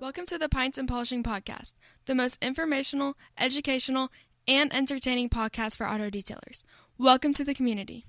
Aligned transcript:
Welcome 0.00 0.24
to 0.28 0.38
the 0.38 0.48
Pints 0.50 0.78
and 0.78 0.88
Polishing 0.88 1.22
Podcast, 1.22 1.74
the 2.06 2.14
most 2.14 2.42
informational, 2.42 3.14
educational, 3.36 4.10
and 4.48 4.74
entertaining 4.74 5.28
podcast 5.28 5.76
for 5.76 5.86
auto 5.86 6.08
detailers. 6.08 6.62
Welcome 6.96 7.34
to 7.34 7.44
the 7.44 7.52
community. 7.52 8.06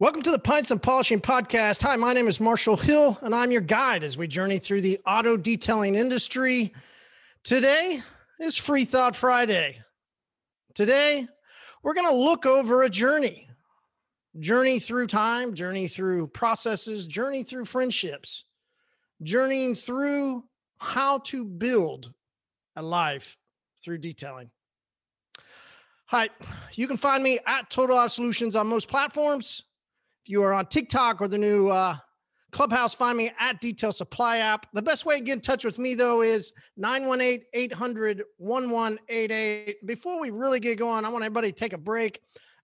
Welcome 0.00 0.22
to 0.22 0.32
the 0.32 0.40
Pints 0.42 0.72
and 0.72 0.82
Polishing 0.82 1.20
Podcast. 1.20 1.80
Hi, 1.82 1.94
my 1.94 2.12
name 2.12 2.26
is 2.26 2.40
Marshall 2.40 2.76
Hill, 2.76 3.16
and 3.22 3.32
I'm 3.32 3.52
your 3.52 3.60
guide 3.60 4.02
as 4.02 4.16
we 4.16 4.26
journey 4.26 4.58
through 4.58 4.80
the 4.80 4.98
auto 5.06 5.36
detailing 5.36 5.94
industry. 5.94 6.74
Today 7.44 8.02
is 8.40 8.56
Free 8.56 8.84
Thought 8.84 9.14
Friday. 9.14 9.83
Today, 10.74 11.28
we're 11.84 11.94
going 11.94 12.08
to 12.08 12.14
look 12.14 12.46
over 12.46 12.82
a 12.82 12.90
journey 12.90 13.48
journey 14.40 14.80
through 14.80 15.06
time, 15.06 15.54
journey 15.54 15.86
through 15.86 16.26
processes, 16.26 17.06
journey 17.06 17.44
through 17.44 17.64
friendships, 17.64 18.44
journeying 19.22 19.76
through 19.76 20.42
how 20.78 21.18
to 21.18 21.44
build 21.44 22.12
a 22.74 22.82
life 22.82 23.36
through 23.84 23.98
detailing. 23.98 24.50
Hi, 26.06 26.28
you 26.72 26.88
can 26.88 26.96
find 26.96 27.22
me 27.22 27.38
at 27.46 27.70
Total 27.70 27.96
Auto 27.96 28.08
Solutions 28.08 28.56
on 28.56 28.66
most 28.66 28.88
platforms. 28.88 29.62
If 30.24 30.30
you 30.30 30.42
are 30.42 30.52
on 30.52 30.66
TikTok 30.66 31.20
or 31.20 31.28
the 31.28 31.38
new 31.38 31.68
uh, 31.68 31.96
Clubhouse, 32.54 32.94
find 32.94 33.18
me 33.18 33.32
at 33.40 33.60
Detail 33.60 33.90
Supply 33.90 34.38
app. 34.38 34.66
The 34.74 34.80
best 34.80 35.04
way 35.04 35.18
to 35.18 35.24
get 35.24 35.32
in 35.32 35.40
touch 35.40 35.64
with 35.64 35.80
me, 35.80 35.96
though, 35.96 36.22
is 36.22 36.52
918 36.76 37.44
800 37.52 38.22
1188. 38.38 39.84
Before 39.84 40.20
we 40.20 40.30
really 40.30 40.60
get 40.60 40.78
going, 40.78 41.04
I 41.04 41.08
want 41.08 41.24
everybody 41.24 41.50
to 41.50 41.54
take 41.54 41.72
a 41.72 41.78
break. 41.78 42.20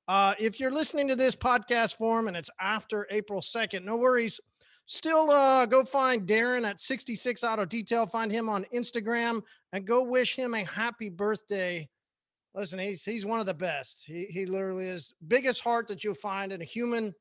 Uh, 0.06 0.34
if 0.38 0.60
you're 0.60 0.70
listening 0.70 1.08
to 1.08 1.16
this 1.16 1.34
podcast 1.34 1.96
form 1.96 2.28
and 2.28 2.36
it's 2.36 2.50
after 2.60 3.08
April 3.10 3.40
2nd, 3.40 3.82
no 3.82 3.96
worries. 3.96 4.40
Still 4.86 5.28
uh, 5.28 5.66
go 5.66 5.84
find 5.84 6.24
Darren 6.24 6.64
at 6.64 6.78
66 6.78 7.42
Auto 7.42 7.64
Detail. 7.64 8.06
Find 8.06 8.30
him 8.30 8.48
on 8.48 8.64
Instagram 8.72 9.42
and 9.72 9.84
go 9.84 10.04
wish 10.04 10.36
him 10.36 10.54
a 10.54 10.64
happy 10.66 11.08
birthday. 11.08 11.88
Listen, 12.54 12.78
he's 12.78 13.04
he's 13.04 13.26
one 13.26 13.40
of 13.40 13.46
the 13.46 13.54
best. 13.54 14.04
He 14.06 14.26
he 14.26 14.46
literally 14.46 14.86
is 14.86 15.14
biggest 15.26 15.62
heart 15.62 15.88
that 15.88 16.04
you'll 16.04 16.14
find 16.14 16.52
in 16.52 16.62
a 16.62 16.64
human 16.64 17.12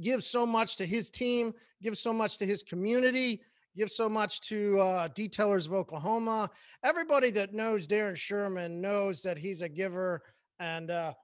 gives 0.00 0.26
so 0.26 0.46
much 0.46 0.76
to 0.76 0.86
his 0.86 1.10
team, 1.10 1.52
gives 1.82 2.00
so 2.00 2.12
much 2.12 2.38
to 2.38 2.46
his 2.46 2.62
community, 2.62 3.40
gives 3.76 3.94
so 3.94 4.08
much 4.08 4.40
to 4.42 4.78
uh, 4.80 5.08
Detailers 5.08 5.66
of 5.66 5.74
Oklahoma. 5.74 6.50
Everybody 6.82 7.30
that 7.32 7.54
knows 7.54 7.86
Darren 7.86 8.16
Sherman 8.16 8.80
knows 8.80 9.22
that 9.22 9.38
he's 9.38 9.62
a 9.62 9.68
giver. 9.68 10.22
And 10.58 10.90
uh, 10.90 11.14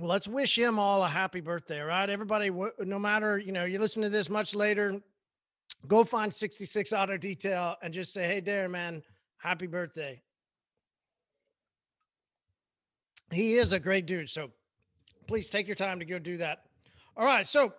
let's 0.00 0.28
wish 0.28 0.58
him 0.58 0.78
all 0.78 1.04
a 1.04 1.08
happy 1.08 1.40
birthday, 1.40 1.80
right? 1.80 2.08
Everybody, 2.08 2.50
no 2.80 2.98
matter, 2.98 3.38
you 3.38 3.52
know, 3.52 3.64
you 3.64 3.78
listen 3.78 4.02
to 4.02 4.08
this 4.08 4.28
much 4.28 4.54
later, 4.54 5.00
go 5.86 6.04
find 6.04 6.32
66 6.32 6.92
Auto 6.92 7.16
Detail 7.16 7.76
and 7.82 7.94
just 7.94 8.12
say, 8.12 8.26
hey, 8.26 8.40
Darren, 8.40 8.70
man, 8.70 9.02
happy 9.38 9.66
birthday. 9.66 10.20
He 13.30 13.54
is 13.54 13.72
a 13.72 13.80
great 13.80 14.06
dude. 14.06 14.28
So 14.28 14.50
please 15.26 15.50
take 15.50 15.66
your 15.66 15.76
time 15.76 15.98
to 15.98 16.04
go 16.04 16.18
do 16.18 16.38
that. 16.38 16.64
All 17.18 17.24
right. 17.24 17.44
So, 17.48 17.72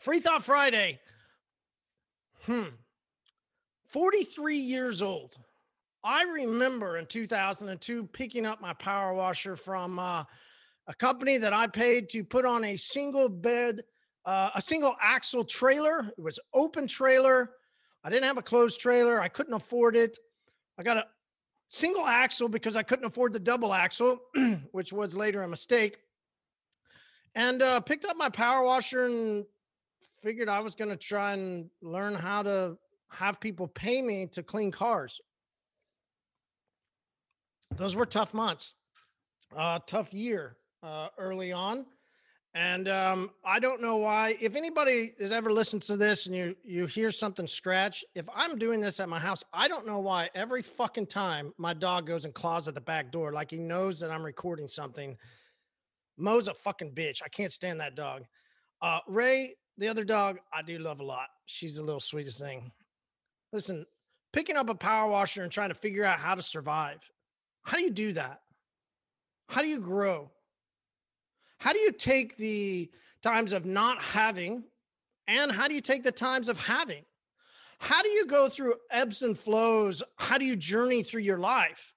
Free 0.00 0.18
Thought 0.18 0.42
Friday. 0.42 0.98
Hmm. 2.46 2.68
43 3.88 4.56
years 4.56 5.02
old. 5.02 5.36
I 6.02 6.22
remember 6.24 6.96
in 6.96 7.04
2002 7.04 8.06
picking 8.06 8.46
up 8.46 8.58
my 8.58 8.72
power 8.72 9.12
washer 9.12 9.54
from 9.54 9.98
uh, 9.98 10.24
a 10.86 10.94
company 10.94 11.36
that 11.36 11.52
I 11.52 11.66
paid 11.66 12.08
to 12.10 12.24
put 12.24 12.46
on 12.46 12.64
a 12.64 12.74
single 12.74 13.28
bed, 13.28 13.82
uh, 14.24 14.48
a 14.54 14.62
single 14.62 14.96
axle 15.00 15.44
trailer. 15.44 16.10
It 16.16 16.22
was 16.22 16.40
open 16.54 16.86
trailer. 16.86 17.50
I 18.02 18.08
didn't 18.08 18.24
have 18.24 18.38
a 18.38 18.42
closed 18.42 18.80
trailer. 18.80 19.20
I 19.20 19.28
couldn't 19.28 19.52
afford 19.52 19.94
it. 19.94 20.18
I 20.78 20.82
got 20.82 20.96
a 20.96 21.06
single 21.68 22.06
axle 22.06 22.48
because 22.48 22.76
I 22.76 22.82
couldn't 22.82 23.04
afford 23.04 23.34
the 23.34 23.40
double 23.40 23.74
axle, 23.74 24.20
which 24.72 24.90
was 24.90 25.14
later 25.14 25.42
a 25.42 25.48
mistake 25.48 25.98
and 27.34 27.62
uh, 27.62 27.80
picked 27.80 28.04
up 28.04 28.16
my 28.16 28.28
power 28.28 28.62
washer 28.64 29.06
and 29.06 29.44
figured 30.22 30.48
I 30.48 30.60
was 30.60 30.74
going 30.74 30.90
to 30.90 30.96
try 30.96 31.32
and 31.32 31.68
learn 31.80 32.14
how 32.14 32.42
to 32.42 32.76
have 33.10 33.40
people 33.40 33.66
pay 33.68 34.00
me 34.00 34.26
to 34.32 34.42
clean 34.42 34.70
cars. 34.70 35.20
Those 37.76 37.96
were 37.96 38.04
tough 38.04 38.34
months, 38.34 38.74
uh, 39.56 39.80
tough 39.86 40.12
year 40.12 40.56
uh, 40.82 41.08
early 41.18 41.52
on. 41.52 41.86
And 42.54 42.86
um, 42.86 43.30
I 43.42 43.58
don't 43.58 43.80
know 43.80 43.96
why. 43.96 44.36
If 44.38 44.56
anybody 44.56 45.14
has 45.18 45.32
ever 45.32 45.50
listened 45.50 45.80
to 45.82 45.96
this 45.96 46.26
and 46.26 46.36
you 46.36 46.54
you 46.62 46.84
hear 46.84 47.10
something 47.10 47.46
scratch, 47.46 48.04
if 48.14 48.26
I'm 48.34 48.58
doing 48.58 48.78
this 48.78 49.00
at 49.00 49.08
my 49.08 49.18
house, 49.18 49.42
I 49.54 49.68
don't 49.68 49.86
know 49.86 50.00
why. 50.00 50.28
Every 50.34 50.60
fucking 50.60 51.06
time 51.06 51.54
my 51.56 51.72
dog 51.72 52.06
goes 52.06 52.26
and 52.26 52.34
claws 52.34 52.68
at 52.68 52.74
the 52.74 52.80
back 52.82 53.10
door, 53.10 53.32
like 53.32 53.50
he 53.50 53.58
knows 53.58 54.00
that 54.00 54.10
I'm 54.10 54.22
recording 54.22 54.68
something, 54.68 55.16
Mo's 56.22 56.48
a 56.48 56.54
fucking 56.54 56.92
bitch. 56.92 57.20
I 57.24 57.28
can't 57.28 57.52
stand 57.52 57.80
that 57.80 57.96
dog. 57.96 58.22
Uh, 58.80 59.00
Ray, 59.06 59.56
the 59.76 59.88
other 59.88 60.04
dog, 60.04 60.38
I 60.52 60.62
do 60.62 60.78
love 60.78 61.00
a 61.00 61.04
lot. 61.04 61.26
She's 61.46 61.76
the 61.76 61.82
little 61.82 62.00
sweetest 62.00 62.40
thing. 62.40 62.70
Listen, 63.52 63.84
picking 64.32 64.56
up 64.56 64.68
a 64.68 64.74
power 64.74 65.10
washer 65.10 65.42
and 65.42 65.50
trying 65.50 65.70
to 65.70 65.74
figure 65.74 66.04
out 66.04 66.18
how 66.18 66.34
to 66.34 66.42
survive. 66.42 66.98
How 67.64 67.76
do 67.76 67.82
you 67.82 67.90
do 67.90 68.12
that? 68.12 68.40
How 69.48 69.62
do 69.62 69.68
you 69.68 69.80
grow? 69.80 70.30
How 71.58 71.72
do 71.72 71.78
you 71.78 71.92
take 71.92 72.36
the 72.36 72.90
times 73.22 73.52
of 73.52 73.66
not 73.66 74.02
having 74.02 74.64
and 75.28 75.52
how 75.52 75.68
do 75.68 75.74
you 75.74 75.80
take 75.80 76.02
the 76.02 76.12
times 76.12 76.48
of 76.48 76.56
having? 76.56 77.04
How 77.78 78.02
do 78.02 78.08
you 78.08 78.26
go 78.26 78.48
through 78.48 78.74
ebbs 78.90 79.22
and 79.22 79.36
flows? 79.36 80.02
How 80.16 80.38
do 80.38 80.44
you 80.44 80.56
journey 80.56 81.02
through 81.02 81.22
your 81.22 81.38
life? 81.38 81.94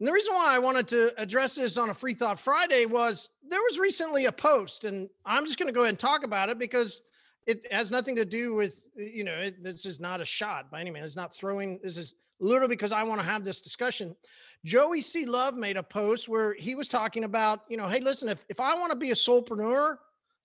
And 0.00 0.08
the 0.08 0.12
reason 0.12 0.34
why 0.34 0.54
I 0.54 0.58
wanted 0.58 0.88
to 0.88 1.20
address 1.20 1.54
this 1.54 1.78
on 1.78 1.90
a 1.90 1.94
Free 1.94 2.14
Thought 2.14 2.40
Friday 2.40 2.84
was 2.84 3.30
there 3.48 3.60
was 3.60 3.78
recently 3.78 4.24
a 4.26 4.32
post, 4.32 4.84
and 4.84 5.08
I'm 5.24 5.44
just 5.46 5.58
going 5.58 5.68
to 5.68 5.72
go 5.72 5.82
ahead 5.82 5.90
and 5.90 5.98
talk 5.98 6.24
about 6.24 6.48
it 6.48 6.58
because 6.58 7.00
it 7.46 7.62
has 7.70 7.90
nothing 7.90 8.16
to 8.16 8.24
do 8.24 8.54
with, 8.54 8.88
you 8.96 9.22
know, 9.22 9.34
it, 9.34 9.62
this 9.62 9.86
is 9.86 10.00
not 10.00 10.20
a 10.20 10.24
shot 10.24 10.70
by 10.70 10.80
any 10.80 10.90
means. 10.90 11.06
It's 11.06 11.16
not 11.16 11.34
throwing, 11.34 11.78
this 11.82 11.98
is 11.98 12.14
literally 12.40 12.74
because 12.74 12.92
I 12.92 13.02
want 13.04 13.20
to 13.20 13.26
have 13.26 13.44
this 13.44 13.60
discussion. 13.60 14.16
Joey 14.64 15.00
C. 15.00 15.26
Love 15.26 15.54
made 15.54 15.76
a 15.76 15.82
post 15.82 16.28
where 16.28 16.54
he 16.54 16.74
was 16.74 16.88
talking 16.88 17.22
about, 17.22 17.60
you 17.68 17.76
know, 17.76 17.86
hey, 17.86 18.00
listen, 18.00 18.28
if, 18.28 18.44
if 18.48 18.60
I 18.60 18.74
want 18.74 18.90
to 18.90 18.96
be 18.96 19.10
a 19.10 19.14
solopreneur, 19.14 19.98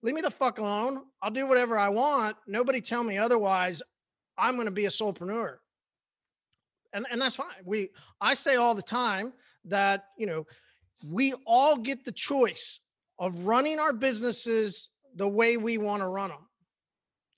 leave 0.04 0.14
me 0.14 0.22
the 0.22 0.30
fuck 0.30 0.60
alone. 0.60 1.04
I'll 1.24 1.32
do 1.32 1.48
whatever 1.48 1.78
I 1.78 1.90
want. 1.90 2.36
Nobody 2.46 2.82
tell 2.82 3.04
me 3.04 3.18
otherwise. 3.18 3.82
I'm 4.38 4.56
going 4.56 4.66
to 4.66 4.72
be 4.72 4.86
a 4.86 4.90
solopreneur 4.90 5.58
and 6.94 7.06
and 7.12 7.22
that's 7.22 7.36
fine. 7.36 7.48
We 7.66 7.90
I 8.22 8.34
say 8.34 8.56
all 8.56 8.76
the 8.76 8.82
time 8.82 9.34
that 9.66 10.06
you 10.18 10.26
know 10.26 10.46
we 11.06 11.34
all 11.46 11.78
get 11.78 12.04
the 12.04 12.12
choice 12.12 12.80
of 13.18 13.46
running 13.46 13.80
our 13.80 13.94
businesses 13.94 14.90
the 15.16 15.28
way 15.28 15.58
we 15.58 15.78
want 15.78 16.02
to 16.02 16.08
run 16.08 16.30
them. 16.30 16.50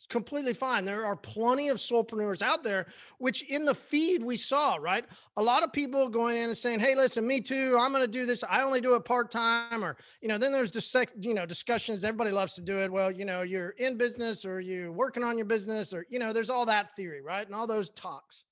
It's 0.01 0.07
completely 0.07 0.55
fine. 0.55 0.83
There 0.83 1.05
are 1.05 1.15
plenty 1.15 1.69
of 1.69 1.77
solopreneurs 1.77 2.41
out 2.41 2.63
there, 2.63 2.87
which 3.19 3.43
in 3.43 3.65
the 3.65 3.75
feed 3.75 4.23
we 4.23 4.35
saw, 4.35 4.77
right? 4.81 5.05
A 5.37 5.43
lot 5.43 5.61
of 5.61 5.71
people 5.71 6.09
going 6.09 6.37
in 6.37 6.45
and 6.45 6.57
saying, 6.57 6.79
"Hey, 6.79 6.95
listen, 6.95 7.27
me 7.27 7.39
too. 7.39 7.77
I'm 7.79 7.91
going 7.91 8.03
to 8.03 8.07
do 8.07 8.25
this. 8.25 8.43
I 8.49 8.63
only 8.63 8.81
do 8.81 8.95
it 8.95 9.05
part 9.05 9.29
time," 9.29 9.85
or 9.85 9.97
you 10.19 10.27
know. 10.27 10.39
Then 10.39 10.51
there's 10.51 10.71
dis- 10.71 10.95
you 11.19 11.35
know 11.35 11.45
discussions. 11.45 12.03
Everybody 12.03 12.31
loves 12.31 12.55
to 12.55 12.63
do 12.63 12.79
it. 12.79 12.91
Well, 12.91 13.11
you 13.11 13.25
know, 13.25 13.43
you're 13.43 13.75
in 13.77 13.95
business, 13.95 14.43
or 14.43 14.59
you're 14.59 14.91
working 14.91 15.23
on 15.23 15.37
your 15.37 15.45
business, 15.45 15.93
or 15.93 16.07
you 16.09 16.17
know, 16.17 16.33
there's 16.33 16.49
all 16.49 16.65
that 16.65 16.95
theory, 16.95 17.21
right? 17.21 17.45
And 17.45 17.53
all 17.53 17.67
those 17.67 17.91
talks. 17.91 18.43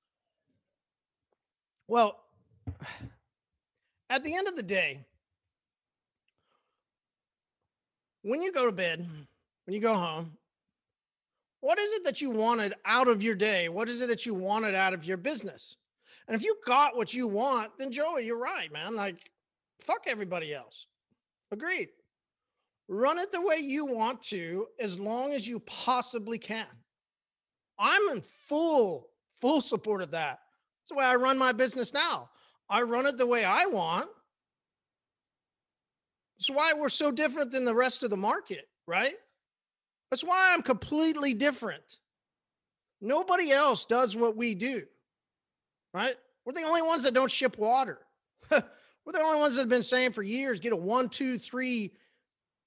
Well, 1.89 2.19
at 4.11 4.23
the 4.23 4.35
end 4.35 4.47
of 4.47 4.55
the 4.55 4.61
day, 4.61 4.99
when 8.21 8.43
you 8.43 8.51
go 8.51 8.67
to 8.67 8.71
bed, 8.71 8.99
when 9.65 9.73
you 9.73 9.81
go 9.81 9.95
home, 9.95 10.33
what 11.61 11.79
is 11.79 11.91
it 11.93 12.03
that 12.03 12.21
you 12.21 12.29
wanted 12.29 12.75
out 12.85 13.07
of 13.07 13.23
your 13.23 13.33
day? 13.33 13.69
What 13.69 13.89
is 13.89 14.01
it 14.01 14.07
that 14.09 14.23
you 14.23 14.35
wanted 14.35 14.75
out 14.75 14.93
of 14.93 15.03
your 15.03 15.17
business? 15.17 15.77
And 16.27 16.35
if 16.35 16.43
you 16.43 16.55
got 16.63 16.95
what 16.95 17.11
you 17.11 17.27
want, 17.27 17.71
then 17.79 17.91
Joey, 17.91 18.23
you're 18.23 18.37
right, 18.37 18.71
man. 18.71 18.95
Like, 18.95 19.31
fuck 19.81 20.03
everybody 20.05 20.53
else. 20.53 20.85
Agreed. 21.51 21.89
Run 22.87 23.17
it 23.17 23.31
the 23.31 23.41
way 23.41 23.57
you 23.57 23.87
want 23.87 24.21
to 24.25 24.67
as 24.79 24.99
long 24.99 25.33
as 25.33 25.47
you 25.47 25.59
possibly 25.61 26.37
can. 26.37 26.67
I'm 27.79 28.09
in 28.09 28.21
full, 28.21 29.07
full 29.41 29.59
support 29.59 30.03
of 30.03 30.11
that. 30.11 30.41
That's 30.89 30.95
the 30.95 31.05
way 31.05 31.05
I 31.05 31.15
run 31.15 31.37
my 31.37 31.51
business 31.51 31.93
now. 31.93 32.29
I 32.67 32.81
run 32.81 33.05
it 33.05 33.15
the 33.17 33.27
way 33.27 33.43
I 33.43 33.65
want. 33.65 34.09
That's 36.39 36.49
why 36.49 36.73
we're 36.73 36.89
so 36.89 37.11
different 37.11 37.51
than 37.51 37.63
the 37.63 37.75
rest 37.75 38.01
of 38.01 38.09
the 38.09 38.17
market, 38.17 38.67
right? 38.87 39.13
That's 40.09 40.23
why 40.23 40.51
I'm 40.51 40.63
completely 40.63 41.35
different. 41.35 41.99
Nobody 43.01 43.51
else 43.51 43.85
does 43.85 44.17
what 44.17 44.35
we 44.35 44.55
do, 44.55 44.83
right? 45.93 46.15
We're 46.43 46.53
the 46.53 46.63
only 46.63 46.81
ones 46.81 47.03
that 47.03 47.13
don't 47.13 47.31
ship 47.31 47.59
water. 47.59 47.99
We're 48.51 49.13
the 49.13 49.21
only 49.21 49.39
ones 49.39 49.55
that 49.55 49.61
have 49.61 49.69
been 49.69 49.83
saying 49.83 50.13
for 50.13 50.23
years 50.23 50.59
get 50.59 50.73
a 50.73 50.75
one, 50.75 51.09
two, 51.09 51.37
three 51.37 51.93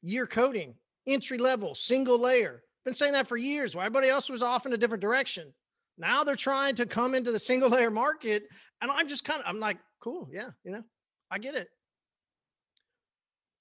year 0.03 0.29
coating, 0.29 0.75
entry 1.09 1.39
level, 1.39 1.75
single 1.75 2.21
layer. 2.21 2.63
Been 2.85 2.95
saying 2.95 3.15
that 3.15 3.27
for 3.27 3.37
years. 3.37 3.75
Why 3.75 3.85
everybody 3.85 4.09
else 4.09 4.31
was 4.31 4.43
off 4.43 4.65
in 4.65 4.73
a 4.73 4.77
different 4.77 5.03
direction. 5.03 5.53
Now 6.03 6.25
they're 6.25 6.35
trying 6.35 6.75
to 6.75 6.87
come 6.87 7.15
into 7.15 7.31
the 7.31 7.39
single 7.39 7.71
layer 7.71 7.91
market. 7.91 8.49
And 8.81 8.91
I'm 8.91 9.07
just 9.07 9.25
kind 9.25 9.41
of, 9.41 9.47
I'm 9.47 9.61
like, 9.61 9.79
cool. 10.01 10.29
Yeah. 10.33 10.51
You 10.65 10.73
know, 10.73 10.85
I 11.31 11.39
get 11.39 11.55
it. 11.55 11.69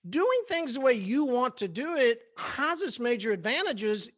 Doing 0.10 0.42
things 0.50 0.74
the 0.74 0.82
way 0.82 0.94
you 0.94 1.26
want 1.26 1.58
to 1.58 1.68
do 1.68 1.96
it 1.96 2.20
has 2.38 2.82
its 2.82 3.00
major 3.00 3.32
advantages 3.32 4.10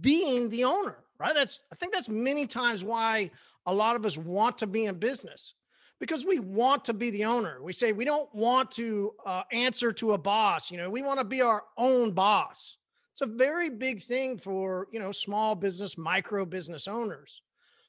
being 0.00 0.48
the 0.48 0.64
owner, 0.64 0.96
right? 1.18 1.34
That's, 1.34 1.62
I 1.70 1.76
think 1.76 1.92
that's 1.92 2.08
many 2.08 2.46
times 2.46 2.82
why 2.82 3.30
a 3.66 3.74
lot 3.74 3.94
of 3.94 4.06
us 4.06 4.16
want 4.16 4.56
to 4.58 4.66
be 4.66 4.86
in 4.86 4.98
business 4.98 5.54
because 6.00 6.24
we 6.24 6.38
want 6.38 6.86
to 6.86 6.94
be 6.94 7.10
the 7.10 7.26
owner. 7.26 7.62
We 7.62 7.74
say 7.74 7.92
we 7.92 8.06
don't 8.06 8.34
want 8.34 8.70
to 8.72 9.12
uh, 9.26 9.42
answer 9.52 9.92
to 9.92 10.12
a 10.12 10.18
boss. 10.18 10.70
You 10.70 10.78
know, 10.78 10.88
we 10.88 11.02
want 11.02 11.20
to 11.20 11.24
be 11.26 11.42
our 11.42 11.64
own 11.76 12.12
boss. 12.12 12.78
It's 13.12 13.20
a 13.20 13.26
very 13.26 13.68
big 13.68 14.00
thing 14.00 14.38
for, 14.38 14.88
you 14.90 14.98
know, 14.98 15.12
small 15.12 15.54
business, 15.54 15.98
micro 15.98 16.46
business 16.46 16.88
owners, 16.88 17.42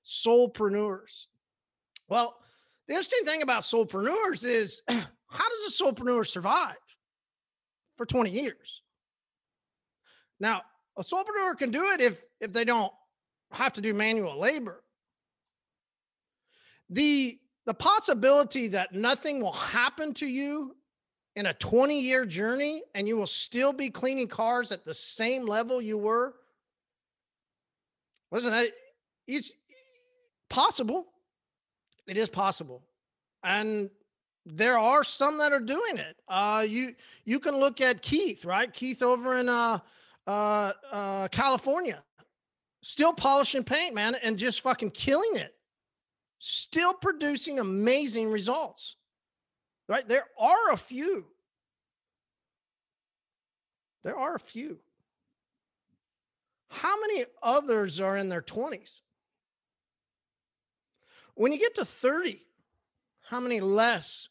soulpreneurs. 0.06 1.28
Well, 2.08 2.36
the 2.88 2.94
interesting 2.94 3.26
thing 3.26 3.42
about 3.42 3.62
soulpreneurs 3.62 4.46
is 4.46 4.82
how 4.88 5.50
does 5.50 5.80
a 5.80 5.84
soulpreneur 5.84 6.26
survive 6.28 6.76
for 7.98 8.06
20 8.06 8.30
years? 8.30 8.82
Now, 10.40 10.64
a 10.98 11.04
soulpreneur 11.04 11.58
can 11.58 11.72
do 11.72 11.92
it 11.92 12.02
if 12.02 12.22
if 12.40 12.52
they 12.52 12.66
don't 12.66 12.92
have 13.52 13.74
to 13.74 13.82
do 13.82 13.94
manual 13.94 14.38
labor. 14.40 14.84
The 16.90 17.40
the 17.66 17.74
possibility 17.74 18.68
that 18.70 18.94
nothing 18.94 19.42
will 19.42 19.54
happen 19.54 20.14
to 20.16 20.26
you 20.26 20.76
in 21.36 21.46
a 21.46 21.54
20 21.54 22.00
year 22.00 22.26
journey 22.26 22.84
and 22.96 23.08
you 23.08 23.16
will 23.16 23.28
still 23.28 23.72
be 23.72 23.90
cleaning 23.90 24.28
cars 24.28 24.72
at 24.72 24.84
the 24.84 24.94
same 24.94 25.46
level 25.46 25.82
you 25.82 25.98
were 25.98 26.34
listen 28.32 28.52
that 28.52 28.70
it's 29.28 29.54
possible 30.52 31.08
it 32.08 32.18
is 32.18 32.30
possible 32.30 32.84
and 33.44 33.90
there 34.46 34.78
are 34.78 35.04
some 35.04 35.38
that 35.38 35.52
are 35.52 35.60
doing 35.60 35.98
it 35.98 36.16
uh 36.28 36.66
you 36.68 36.94
you 37.26 37.40
can 37.40 37.56
look 37.56 37.82
at 37.82 38.02
keith 38.02 38.46
right 38.46 38.74
keith 38.74 39.02
over 39.02 39.38
in 39.38 39.50
uh 39.50 39.80
uh 40.28 40.72
uh 40.92 41.28
california 41.30 42.04
still 42.82 43.14
polishing 43.14 43.64
paint 43.64 43.96
man 43.96 44.16
and 44.24 44.38
just 44.38 44.62
fucking 44.62 44.92
killing 44.92 45.36
it 45.36 45.56
still 46.42 46.94
producing 46.94 47.60
amazing 47.60 48.30
results. 48.30 48.98
Right? 49.88 50.08
There 50.08 50.26
are 50.38 50.72
a 50.72 50.78
few. 50.78 51.28
There 54.04 54.18
are 54.18 54.36
a 54.36 54.40
few. 54.40 54.80
How 56.70 57.00
many 57.00 57.26
others 57.44 58.00
are 58.00 58.18
in 58.18 58.30
their 58.30 58.42
20s? 58.42 59.02
When 61.36 61.52
you 61.52 61.60
get 61.60 61.76
to 61.76 61.86
30, 61.86 62.40
how 63.22 63.40
many 63.40 63.62
less 63.62 64.28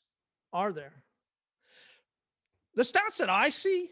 are 0.53 0.73
there? 0.73 0.93
The 2.75 2.83
stats 2.83 3.19
that 3.19 3.31
I 3.31 3.49
see 3.49 3.89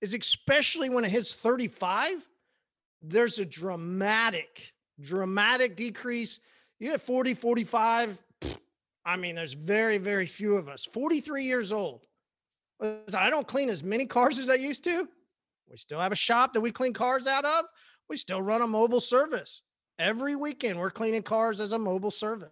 is 0.00 0.14
especially 0.14 0.90
when 0.90 1.04
it 1.04 1.10
hits 1.10 1.34
35, 1.34 2.26
there's 3.02 3.38
a 3.38 3.44
dramatic, 3.44 4.72
dramatic 5.00 5.76
decrease 5.76 6.40
you 6.80 6.90
get 6.90 7.00
40, 7.02 7.34
45. 7.34 8.18
I 9.04 9.16
mean, 9.16 9.34
there's 9.34 9.52
very, 9.52 9.98
very 9.98 10.24
few 10.26 10.56
of 10.56 10.68
us. 10.68 10.86
43 10.86 11.44
years 11.44 11.72
old. 11.72 12.06
I 12.82 13.28
don't 13.28 13.46
clean 13.46 13.68
as 13.68 13.84
many 13.84 14.06
cars 14.06 14.38
as 14.38 14.48
I 14.48 14.54
used 14.54 14.82
to. 14.84 15.06
We 15.70 15.76
still 15.76 16.00
have 16.00 16.10
a 16.10 16.16
shop 16.16 16.54
that 16.54 16.60
we 16.62 16.70
clean 16.70 16.94
cars 16.94 17.26
out 17.26 17.44
of. 17.44 17.66
We 18.08 18.16
still 18.16 18.40
run 18.40 18.62
a 18.62 18.66
mobile 18.66 19.00
service. 19.00 19.62
Every 20.00 20.34
weekend 20.34 20.78
we're 20.78 20.90
cleaning 20.90 21.22
cars 21.22 21.60
as 21.60 21.72
a 21.72 21.78
mobile 21.78 22.10
service. 22.10 22.50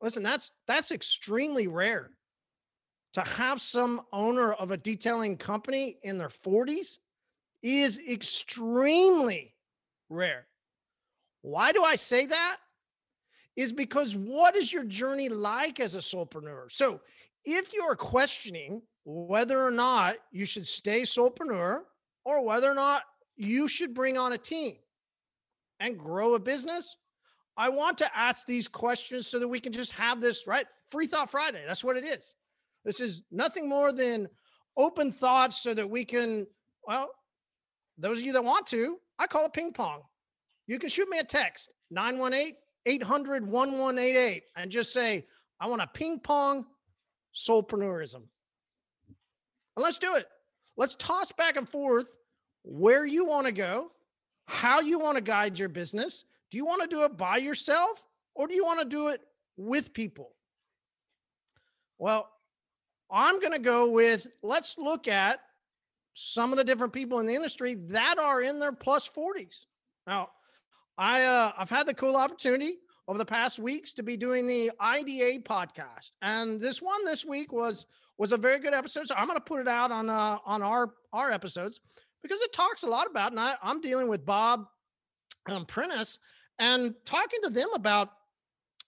Listen, 0.00 0.22
that's 0.22 0.52
that's 0.66 0.92
extremely 0.92 1.66
rare. 1.66 2.10
To 3.14 3.22
have 3.22 3.60
some 3.60 4.02
owner 4.12 4.52
of 4.54 4.70
a 4.70 4.76
detailing 4.76 5.36
company 5.36 5.98
in 6.02 6.18
their 6.18 6.28
40s 6.28 6.98
is 7.62 7.98
extremely 8.08 9.54
rare. 10.08 10.46
Why 11.42 11.72
do 11.72 11.82
I 11.82 11.96
say 11.96 12.26
that? 12.26 12.56
is 13.56 13.72
because 13.72 14.16
what 14.16 14.56
is 14.56 14.72
your 14.72 14.84
journey 14.84 15.28
like 15.28 15.80
as 15.80 15.94
a 15.94 15.98
soulpreneur? 15.98 16.70
So 16.70 17.00
if 17.44 17.72
you're 17.72 17.96
questioning 17.96 18.82
whether 19.04 19.62
or 19.62 19.70
not 19.70 20.16
you 20.30 20.46
should 20.46 20.66
stay 20.66 21.02
soulpreneur 21.02 21.82
or 22.24 22.44
whether 22.44 22.70
or 22.70 22.74
not 22.74 23.02
you 23.36 23.68
should 23.68 23.94
bring 23.94 24.16
on 24.16 24.32
a 24.32 24.38
team 24.38 24.76
and 25.82 25.98
grow 25.98 26.34
a 26.34 26.38
business, 26.38 26.96
I 27.56 27.68
want 27.68 27.98
to 27.98 28.16
ask 28.16 28.46
these 28.46 28.68
questions 28.68 29.26
so 29.26 29.38
that 29.38 29.48
we 29.48 29.60
can 29.60 29.72
just 29.72 29.92
have 29.92 30.20
this, 30.20 30.46
right? 30.46 30.64
Free 30.90 31.06
Thought 31.06 31.28
Friday. 31.28 31.62
That's 31.66 31.84
what 31.84 31.96
it 31.96 32.04
is. 32.04 32.34
This 32.84 33.00
is 33.00 33.24
nothing 33.30 33.68
more 33.68 33.92
than 33.92 34.28
open 34.76 35.12
thoughts 35.12 35.62
so 35.62 35.74
that 35.74 35.88
we 35.88 36.04
can, 36.04 36.46
well, 36.86 37.10
those 37.98 38.20
of 38.20 38.26
you 38.26 38.32
that 38.32 38.44
want 38.44 38.66
to, 38.68 38.96
I 39.18 39.26
call 39.26 39.44
it 39.44 39.52
ping 39.52 39.72
pong. 39.72 40.02
You 40.66 40.78
can 40.78 40.88
shoot 40.88 41.08
me 41.08 41.18
a 41.18 41.24
text 41.24 41.70
918 41.90 42.54
800 42.86 43.46
1188 43.46 44.42
and 44.56 44.70
just 44.70 44.92
say, 44.92 45.26
I 45.60 45.66
want 45.66 45.82
a 45.82 45.86
ping 45.86 46.18
pong 46.20 46.64
soulpreneurism. 47.34 48.22
And 49.76 49.82
let's 49.82 49.98
do 49.98 50.14
it. 50.14 50.26
Let's 50.76 50.94
toss 50.96 51.32
back 51.32 51.56
and 51.56 51.68
forth 51.68 52.10
where 52.64 53.04
you 53.04 53.24
want 53.24 53.46
to 53.46 53.52
go, 53.52 53.90
how 54.52 54.80
you 54.80 54.98
want 54.98 55.16
to 55.16 55.22
guide 55.22 55.58
your 55.58 55.70
business. 55.70 56.24
Do 56.50 56.58
you 56.58 56.66
want 56.66 56.82
to 56.82 56.88
do 56.88 57.04
it 57.04 57.16
by 57.16 57.38
yourself 57.38 58.04
or 58.34 58.46
do 58.46 58.54
you 58.54 58.64
want 58.64 58.80
to 58.80 58.84
do 58.84 59.08
it 59.08 59.22
with 59.56 59.94
people? 59.94 60.30
Well, 61.98 62.28
I'm 63.10 63.40
going 63.40 63.52
to 63.52 63.58
go 63.58 63.90
with 63.90 64.26
let's 64.42 64.76
look 64.76 65.08
at 65.08 65.40
some 66.14 66.52
of 66.52 66.58
the 66.58 66.64
different 66.64 66.92
people 66.92 67.20
in 67.20 67.26
the 67.26 67.34
industry 67.34 67.74
that 67.88 68.18
are 68.18 68.42
in 68.42 68.58
their 68.58 68.72
plus 68.72 69.08
40s. 69.08 69.66
Now, 70.06 70.28
I 70.98 71.22
uh, 71.22 71.52
I've 71.56 71.70
had 71.70 71.86
the 71.86 71.94
cool 71.94 72.16
opportunity 72.16 72.76
over 73.08 73.18
the 73.18 73.24
past 73.24 73.58
weeks 73.58 73.94
to 73.94 74.02
be 74.02 74.18
doing 74.18 74.46
the 74.46 74.70
IDA 74.78 75.40
podcast, 75.40 76.12
and 76.20 76.60
this 76.60 76.82
one 76.82 77.04
this 77.06 77.24
week 77.24 77.52
was 77.52 77.86
was 78.18 78.32
a 78.32 78.36
very 78.36 78.58
good 78.58 78.74
episode. 78.74 79.06
So 79.06 79.14
I'm 79.14 79.26
going 79.26 79.38
to 79.38 79.44
put 79.44 79.60
it 79.60 79.68
out 79.68 79.90
on 79.90 80.10
uh, 80.10 80.38
on 80.44 80.62
our 80.62 80.92
our 81.14 81.30
episodes 81.30 81.80
because 82.22 82.40
it 82.40 82.52
talks 82.52 82.82
a 82.82 82.88
lot 82.88 83.08
about. 83.10 83.32
And 83.32 83.40
I, 83.40 83.54
I'm 83.62 83.80
dealing 83.80 84.08
with 84.08 84.24
Bob 84.24 84.66
um, 85.46 85.64
Prentice 85.64 86.18
and 86.58 86.94
talking 87.04 87.40
to 87.42 87.50
them 87.50 87.68
about 87.74 88.10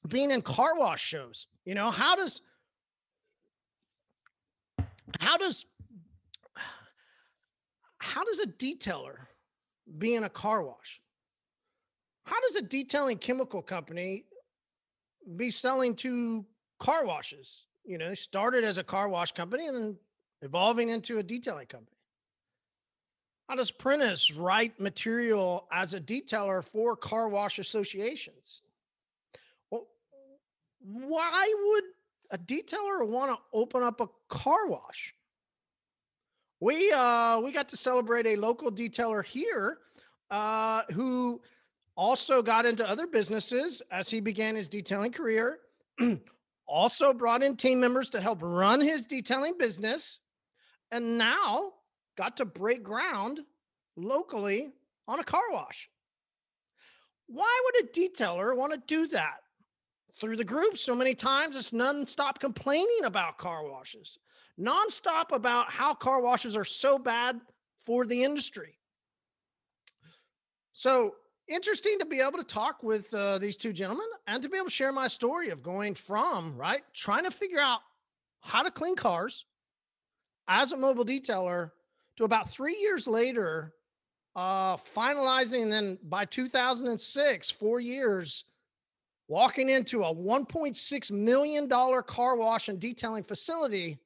being 0.09 0.31
in 0.31 0.43
car 0.43 0.79
wash 0.79 1.03
shows. 1.03 1.47
You 1.65 1.75
know, 1.75 1.91
how 1.91 2.15
does 2.17 2.43
how 5.21 5.37
does 5.37 5.67
how 7.99 8.25
does 8.25 8.41
a 8.41 8.47
detailer 8.47 9.17
be 9.99 10.15
in 10.15 10.25
a 10.25 10.29
car 10.29 10.63
wash? 10.63 11.01
How 12.25 12.41
does 12.41 12.57
a 12.57 12.63
detailing 12.63 13.19
chemical 13.19 13.63
company 13.63 14.25
be 15.37 15.51
selling 15.51 15.95
to 15.97 16.45
car 16.79 17.05
washes? 17.07 17.67
You 17.85 17.99
know, 17.99 18.15
started 18.15 18.65
as 18.65 18.79
a 18.79 18.85
car 18.85 19.09
wash 19.09 19.33
company 19.33 19.67
and 19.67 19.77
then 19.77 19.97
evolving 20.43 20.91
into 20.91 21.19
a 21.19 21.23
detailing 21.23 21.67
company. 21.67 21.94
How 23.49 23.57
does 23.57 23.71
Prentice 23.71 24.33
write 24.33 24.81
material 24.81 25.69
as 25.71 25.95
a 25.95 26.01
detailer 26.01 26.65
for 26.65 26.97
car 26.97 27.29
wash 27.29 27.59
associations? 27.59 28.63
Well, 29.71 29.87
why 30.81 31.53
would 31.57 31.85
a 32.31 32.39
detailer 32.39 33.07
want 33.07 33.33
to 33.33 33.39
open 33.53 33.83
up 33.83 34.01
a 34.01 34.09
car 34.29 34.67
wash? 34.67 35.15
We 36.61 36.91
uh 36.93 37.41
we 37.41 37.53
got 37.53 37.69
to 37.71 37.77
celebrate 37.77 38.27
a 38.27 38.37
local 38.37 38.73
detailer 38.73 39.25
here 39.25 39.79
uh 40.31 40.83
who 40.95 41.43
also 41.97 42.43
got 42.43 42.65
into 42.65 42.89
other 42.89 43.07
businesses 43.07 43.83
as 43.91 44.09
he 44.09 44.21
began 44.21 44.57
his 44.57 44.69
detailing 44.69 45.13
career. 45.13 45.59
also 46.67 47.13
brought 47.13 47.43
in 47.43 47.57
team 47.57 47.79
members 47.79 48.09
to 48.11 48.21
help 48.21 48.39
run 48.41 48.81
his 48.81 49.05
detailing 49.05 49.55
business. 49.59 50.21
And 50.91 51.19
now 51.19 51.73
got 52.17 52.37
to 52.39 52.45
break 52.45 52.83
ground 52.83 53.41
locally 53.97 54.73
on 55.07 55.21
a 55.21 55.25
car 55.25 55.51
wash. 55.51 55.89
Why 57.27 57.61
would 57.65 57.85
a 57.85 57.89
detailer 57.89 58.57
want 58.57 58.73
to 58.73 58.83
do 58.87 59.07
that? 59.09 59.41
Through 60.21 60.37
the 60.37 60.45
group, 60.45 60.79
so 60.79 60.95
many 60.95 61.15
times 61.15 61.57
it's 61.57 61.73
nonstop 61.73 62.39
complaining 62.39 63.05
about 63.05 63.37
car 63.37 63.69
washes, 63.69 64.19
nonstop 64.61 65.33
about 65.33 65.71
how 65.71 65.93
car 65.93 66.21
washes 66.21 66.57
are 66.57 66.65
so 66.65 66.99
bad 66.99 67.41
for 67.85 68.07
the 68.07 68.23
industry. 68.23 68.79
So 70.73 71.15
interesting 71.49 71.99
to 71.99 72.07
be 72.07 72.21
able 72.21 72.39
to 72.39 72.45
talk 72.45 72.83
with 72.83 73.13
uh, 73.13 73.39
these 73.39 73.57
two 73.57 73.73
gentlemen 73.73 74.07
and 74.27 74.43
to 74.43 74.49
be 74.49 74.57
able 74.57 74.67
to 74.67 74.73
share 74.73 74.93
my 74.93 75.07
story 75.07 75.51
of 75.51 75.63
going 75.63 75.95
from 75.95 76.57
right 76.57 76.83
trying 76.95 77.25
to 77.25 77.31
figure 77.31 77.61
out 77.61 77.81
how 78.41 78.63
to 78.63 78.71
clean 78.71 78.97
cars 78.97 79.45
as 80.49 80.73
a 80.73 80.77
mobile 80.77 81.05
detailer 81.05 81.71
to 82.17 82.25
about 82.25 82.51
three 82.51 82.77
years 82.77 83.07
later, 83.07 83.75
uh, 84.37 84.77
finalizing, 84.77 85.63
and 85.63 85.73
then 85.73 85.99
by 86.05 86.25
2006, 86.25 87.51
four 87.51 87.81
years, 87.81 88.45
walking 89.29 89.69
into 89.71 90.03
a 90.03 90.15
$1.6 90.15 91.13
million 91.13 91.69
car 91.69 92.37
wash 92.37 92.69
and 92.69 92.81
detailing 92.81 93.23
facility, 93.23 93.99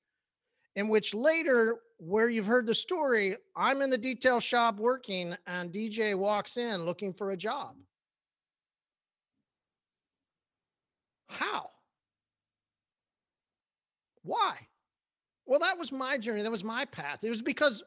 in 0.76 0.88
which 0.88 1.14
later, 1.14 1.78
where 1.98 2.28
you've 2.28 2.46
heard 2.46 2.66
the 2.66 2.74
story, 2.74 3.36
I'm 3.56 3.82
in 3.82 3.90
the 3.90 3.98
detail 3.98 4.38
shop 4.38 4.78
working, 4.78 5.36
and 5.46 5.72
DJ 5.72 6.16
walks 6.16 6.56
in 6.56 6.84
looking 6.84 7.12
for 7.12 7.30
a 7.32 7.36
job. 7.36 7.74
How? 11.28 11.70
Why? 14.22 14.56
Well, 15.46 15.60
that 15.60 15.78
was 15.78 15.90
my 15.90 16.18
journey. 16.18 16.42
That 16.42 16.50
was 16.50 16.64
my 16.64 16.84
path. 16.84 17.24
It 17.24 17.30
was 17.30 17.42
because 17.42 17.82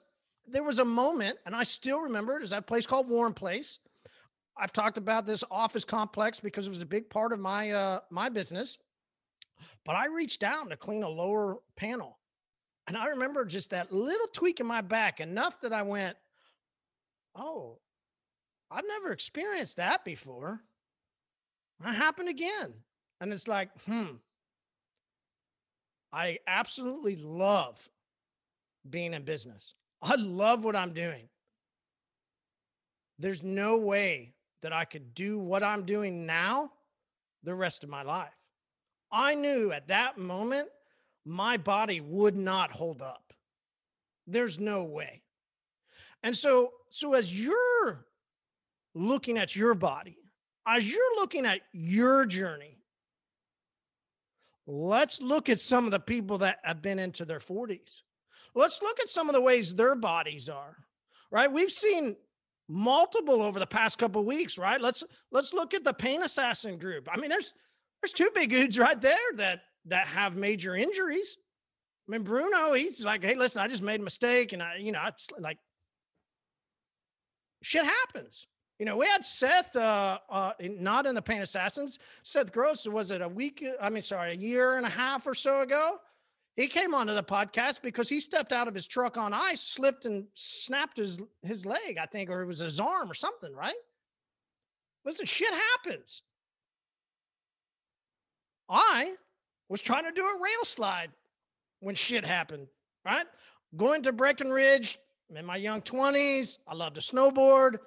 there 0.47 0.63
was 0.63 0.79
a 0.79 0.85
moment, 0.85 1.37
and 1.45 1.55
I 1.55 1.63
still 1.63 2.01
remember 2.01 2.37
it, 2.37 2.43
is 2.43 2.49
that 2.49 2.67
place 2.67 2.85
called 2.85 3.07
Warren 3.07 3.33
Place. 3.33 3.79
I've 4.57 4.73
talked 4.73 4.97
about 4.97 5.25
this 5.25 5.43
office 5.49 5.85
complex 5.85 6.39
because 6.39 6.67
it 6.67 6.71
was 6.71 6.81
a 6.81 6.85
big 6.85 7.09
part 7.09 7.31
of 7.31 7.39
my 7.39 7.71
uh, 7.71 7.99
my 8.09 8.29
business. 8.29 8.77
But 9.85 9.95
I 9.95 10.07
reached 10.07 10.41
down 10.41 10.69
to 10.69 10.77
clean 10.77 11.03
a 11.03 11.09
lower 11.09 11.57
panel, 11.75 12.19
and 12.87 12.97
I 12.97 13.07
remember 13.07 13.45
just 13.45 13.69
that 13.69 13.91
little 13.91 14.27
tweak 14.27 14.59
in 14.59 14.65
my 14.65 14.81
back, 14.81 15.19
enough 15.19 15.61
that 15.61 15.73
I 15.73 15.83
went, 15.83 16.17
"Oh, 17.35 17.79
I've 18.69 18.87
never 18.87 19.11
experienced 19.11 19.77
that 19.77 20.03
before." 20.03 20.63
That 21.79 21.95
happened 21.95 22.29
again, 22.29 22.73
and 23.19 23.33
it's 23.33 23.47
like, 23.47 23.69
hmm. 23.85 24.15
I 26.13 26.39
absolutely 26.45 27.15
love 27.15 27.89
being 28.89 29.13
in 29.13 29.23
business. 29.23 29.73
I 30.01 30.15
love 30.15 30.63
what 30.63 30.75
I'm 30.75 30.93
doing. 30.93 31.29
There's 33.19 33.43
no 33.43 33.77
way 33.77 34.33
that 34.61 34.73
I 34.73 34.85
could 34.85 35.13
do 35.13 35.37
what 35.37 35.63
I'm 35.63 35.85
doing 35.85 36.25
now 36.25 36.71
the 37.43 37.55
rest 37.55 37.83
of 37.83 37.89
my 37.89 38.03
life. 38.03 38.33
I 39.11 39.35
knew 39.35 39.71
at 39.71 39.87
that 39.89 40.17
moment 40.17 40.69
my 41.25 41.57
body 41.57 42.01
would 42.01 42.35
not 42.35 42.71
hold 42.71 43.01
up. 43.01 43.33
There's 44.27 44.59
no 44.59 44.83
way. 44.83 45.21
And 46.23 46.35
so 46.35 46.71
so 46.89 47.13
as 47.13 47.37
you're 47.37 48.05
looking 48.93 49.37
at 49.37 49.55
your 49.55 49.73
body, 49.73 50.17
as 50.67 50.89
you're 50.89 51.15
looking 51.17 51.45
at 51.45 51.61
your 51.71 52.25
journey, 52.25 52.77
let's 54.67 55.21
look 55.21 55.49
at 55.49 55.59
some 55.59 55.85
of 55.85 55.91
the 55.91 55.99
people 55.99 56.39
that 56.39 56.59
have 56.63 56.81
been 56.81 56.99
into 56.99 57.25
their 57.25 57.39
40s. 57.39 58.03
Let's 58.53 58.81
look 58.81 58.99
at 58.99 59.09
some 59.09 59.29
of 59.29 59.35
the 59.35 59.41
ways 59.41 59.73
their 59.73 59.95
bodies 59.95 60.49
are. 60.49 60.75
Right? 61.31 61.51
We've 61.51 61.71
seen 61.71 62.17
multiple 62.67 63.41
over 63.41 63.59
the 63.59 63.67
past 63.67 63.97
couple 63.97 64.23
weeks, 64.25 64.57
right? 64.57 64.79
Let's 64.79 65.03
let's 65.31 65.53
look 65.53 65.73
at 65.73 65.83
the 65.83 65.93
pain 65.93 66.23
assassin 66.23 66.77
group. 66.77 67.07
I 67.11 67.17
mean, 67.17 67.29
there's 67.29 67.53
there's 68.01 68.13
two 68.13 68.29
big 68.33 68.49
dudes 68.49 68.77
right 68.77 68.99
there 68.99 69.15
that 69.35 69.61
that 69.85 70.07
have 70.07 70.35
major 70.35 70.75
injuries. 70.75 71.37
I 72.07 72.11
mean, 72.11 72.23
Bruno, 72.23 72.73
he's 72.73 73.05
like, 73.05 73.23
hey, 73.23 73.35
listen, 73.35 73.61
I 73.61 73.67
just 73.67 73.83
made 73.83 73.99
a 73.99 74.03
mistake, 74.03 74.53
and 74.53 74.61
I, 74.61 74.77
you 74.77 74.91
know, 74.91 74.99
I 74.99 75.11
like 75.39 75.57
shit 77.61 77.85
happens. 77.85 78.47
You 78.79 78.85
know, 78.85 78.97
we 78.97 79.05
had 79.05 79.23
Seth, 79.23 79.75
uh, 79.75 80.17
uh, 80.27 80.53
not 80.59 81.05
in 81.05 81.13
the 81.13 81.21
Pain 81.21 81.43
Assassins. 81.43 81.99
Seth 82.23 82.51
Gross 82.51 82.87
was 82.87 83.11
it 83.11 83.21
a 83.21 83.27
week? 83.29 83.63
I 83.79 83.91
mean, 83.91 84.01
sorry, 84.01 84.31
a 84.31 84.35
year 84.35 84.77
and 84.77 84.87
a 84.87 84.89
half 84.89 85.27
or 85.27 85.35
so 85.35 85.61
ago. 85.61 85.97
He 86.55 86.67
came 86.67 86.93
onto 86.93 87.13
the 87.13 87.23
podcast 87.23 87.81
because 87.81 88.09
he 88.09 88.19
stepped 88.19 88.51
out 88.51 88.67
of 88.67 88.73
his 88.73 88.85
truck 88.85 89.17
on 89.17 89.33
ice, 89.33 89.61
slipped 89.61 90.05
and 90.05 90.25
snapped 90.33 90.97
his 90.97 91.19
his 91.43 91.65
leg, 91.65 91.97
I 92.01 92.05
think, 92.05 92.29
or 92.29 92.41
it 92.41 92.45
was 92.45 92.59
his 92.59 92.79
arm 92.79 93.09
or 93.09 93.13
something, 93.13 93.53
right? 93.53 93.75
Listen, 95.05 95.25
shit 95.25 95.53
happens. 95.53 96.23
I 98.69 99.15
was 99.69 99.81
trying 99.81 100.03
to 100.03 100.11
do 100.11 100.21
a 100.21 100.41
rail 100.41 100.63
slide 100.63 101.11
when 101.79 101.95
shit 101.95 102.25
happened, 102.25 102.67
right? 103.05 103.25
Going 103.75 104.03
to 104.03 104.11
Breckenridge 104.11 104.99
in 105.33 105.45
my 105.45 105.57
young 105.57 105.81
20s. 105.81 106.57
I 106.67 106.75
love 106.75 106.93
to 106.93 107.01
snowboard. 107.01 107.77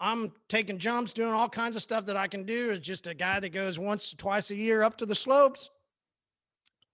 I'm 0.00 0.32
taking 0.48 0.78
jumps, 0.78 1.12
doing 1.12 1.32
all 1.32 1.48
kinds 1.48 1.76
of 1.76 1.82
stuff 1.82 2.06
that 2.06 2.16
I 2.16 2.26
can 2.26 2.44
do 2.44 2.70
as 2.70 2.80
just 2.80 3.06
a 3.06 3.14
guy 3.14 3.38
that 3.38 3.50
goes 3.50 3.78
once, 3.78 4.12
or 4.12 4.16
twice 4.16 4.50
a 4.50 4.56
year 4.56 4.82
up 4.82 4.96
to 4.98 5.06
the 5.06 5.14
slopes. 5.14 5.70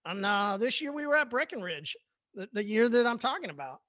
And 0.09 0.25
uh, 0.25 0.57
this 0.57 0.81
year 0.81 0.91
we 0.91 1.05
were 1.05 1.15
at 1.15 1.29
Breckenridge, 1.29 1.95
the, 2.33 2.49
the 2.51 2.63
year 2.63 2.89
that 2.89 3.05
I'm 3.05 3.19
talking 3.19 3.51
about. 3.51 3.81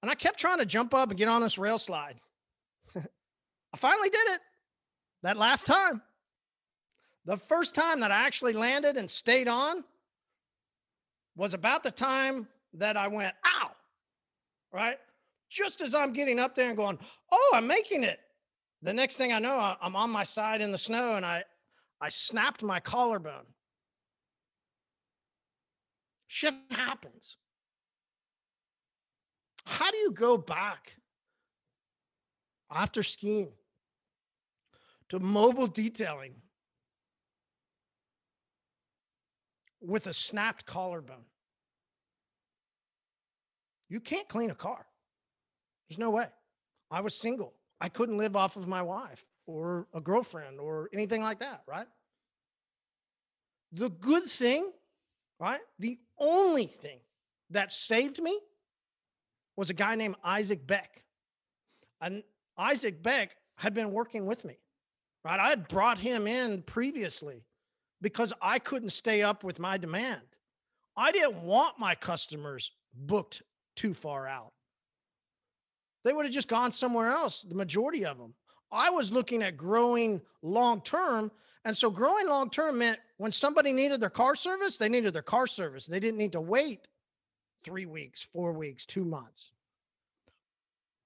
And 0.00 0.10
I 0.10 0.14
kept 0.14 0.38
trying 0.38 0.56
to 0.56 0.64
jump 0.64 0.94
up 0.94 1.10
and 1.10 1.18
get 1.18 1.28
on 1.28 1.42
this 1.42 1.58
rail 1.58 1.76
slide. 1.76 2.18
I 2.96 3.76
finally 3.76 4.08
did 4.08 4.26
it 4.28 4.40
that 5.22 5.36
last 5.36 5.66
time. 5.66 6.00
The 7.26 7.36
first 7.36 7.74
time 7.74 8.00
that 8.00 8.10
I 8.10 8.26
actually 8.26 8.54
landed 8.54 8.96
and 8.96 9.10
stayed 9.10 9.48
on 9.48 9.84
was 11.36 11.52
about 11.52 11.82
the 11.82 11.90
time 11.90 12.48
that 12.72 12.96
I 12.96 13.08
went, 13.08 13.34
ow, 13.44 13.72
right? 14.72 14.96
Just 15.50 15.82
as 15.82 15.94
I'm 15.94 16.14
getting 16.14 16.38
up 16.38 16.54
there 16.54 16.68
and 16.68 16.76
going, 16.76 16.98
oh, 17.30 17.52
I'm 17.54 17.66
making 17.66 18.02
it. 18.02 18.18
The 18.80 18.94
next 18.94 19.16
thing 19.16 19.34
I 19.34 19.40
know, 19.40 19.74
I'm 19.78 19.94
on 19.94 20.08
my 20.08 20.24
side 20.24 20.62
in 20.62 20.72
the 20.72 20.78
snow 20.78 21.16
and 21.16 21.26
I, 21.26 21.44
I 22.00 22.08
snapped 22.08 22.62
my 22.62 22.80
collarbone. 22.80 23.44
Shit 26.28 26.54
happens. 26.70 27.38
How 29.64 29.90
do 29.90 29.96
you 29.96 30.12
go 30.12 30.36
back 30.36 30.92
after 32.70 33.02
skiing 33.02 33.52
to 35.08 35.18
mobile 35.18 35.66
detailing 35.66 36.34
with 39.80 40.06
a 40.06 40.12
snapped 40.12 40.66
collarbone? 40.66 41.24
You 43.88 44.00
can't 44.00 44.28
clean 44.28 44.50
a 44.50 44.54
car. 44.54 44.84
There's 45.88 45.98
no 45.98 46.10
way. 46.10 46.26
I 46.90 47.00
was 47.00 47.14
single. 47.14 47.54
I 47.80 47.88
couldn't 47.88 48.18
live 48.18 48.36
off 48.36 48.56
of 48.56 48.68
my 48.68 48.82
wife 48.82 49.24
or 49.46 49.86
a 49.94 50.00
girlfriend 50.00 50.60
or 50.60 50.90
anything 50.92 51.22
like 51.22 51.38
that, 51.38 51.62
right? 51.66 51.86
The 53.72 53.88
good 53.88 54.24
thing 54.24 54.72
right? 55.40 55.60
The 55.78 55.98
only 56.18 56.66
thing 56.66 56.98
that 57.50 57.72
saved 57.72 58.22
me 58.22 58.38
was 59.56 59.70
a 59.70 59.74
guy 59.74 59.94
named 59.94 60.16
Isaac 60.22 60.66
Beck. 60.66 61.04
And 62.00 62.22
Isaac 62.56 63.02
Beck 63.02 63.36
had 63.56 63.74
been 63.74 63.90
working 63.90 64.26
with 64.26 64.44
me, 64.44 64.58
right? 65.24 65.40
I 65.40 65.48
had 65.48 65.68
brought 65.68 65.98
him 65.98 66.26
in 66.26 66.62
previously 66.62 67.44
because 68.00 68.32
I 68.40 68.58
couldn't 68.58 68.90
stay 68.90 69.22
up 69.22 69.42
with 69.42 69.58
my 69.58 69.76
demand. 69.76 70.22
I 70.96 71.12
didn't 71.12 71.42
want 71.42 71.78
my 71.78 71.94
customers 71.94 72.72
booked 72.94 73.42
too 73.76 73.94
far 73.94 74.26
out. 74.26 74.52
They 76.04 76.12
would 76.12 76.26
have 76.26 76.34
just 76.34 76.48
gone 76.48 76.70
somewhere 76.70 77.08
else, 77.08 77.42
the 77.42 77.54
majority 77.54 78.04
of 78.04 78.18
them. 78.18 78.34
I 78.70 78.90
was 78.90 79.10
looking 79.12 79.42
at 79.42 79.56
growing 79.56 80.20
long 80.42 80.80
term 80.82 81.30
and 81.68 81.76
so 81.76 81.90
growing 81.90 82.26
long 82.26 82.48
term 82.48 82.78
meant 82.78 82.98
when 83.18 83.30
somebody 83.30 83.72
needed 83.72 84.00
their 84.00 84.08
car 84.08 84.34
service, 84.34 84.78
they 84.78 84.88
needed 84.88 85.12
their 85.12 85.20
car 85.20 85.46
service. 85.46 85.84
They 85.84 86.00
didn't 86.00 86.16
need 86.16 86.32
to 86.32 86.40
wait 86.40 86.88
three 87.62 87.84
weeks, 87.84 88.26
four 88.32 88.54
weeks, 88.54 88.86
two 88.86 89.04
months. 89.04 89.52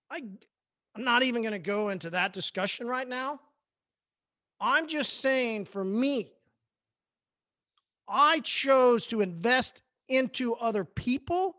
I, 0.08 0.22
I'm 0.94 1.02
not 1.02 1.24
even 1.24 1.42
going 1.42 1.50
to 1.50 1.58
go 1.58 1.88
into 1.88 2.10
that 2.10 2.32
discussion 2.32 2.86
right 2.86 3.08
now. 3.08 3.40
I'm 4.60 4.86
just 4.86 5.18
saying 5.18 5.64
for 5.64 5.82
me, 5.82 6.28
I 8.06 8.38
chose 8.38 9.08
to 9.08 9.20
invest 9.20 9.82
into 10.08 10.54
other 10.54 10.84
people 10.84 11.56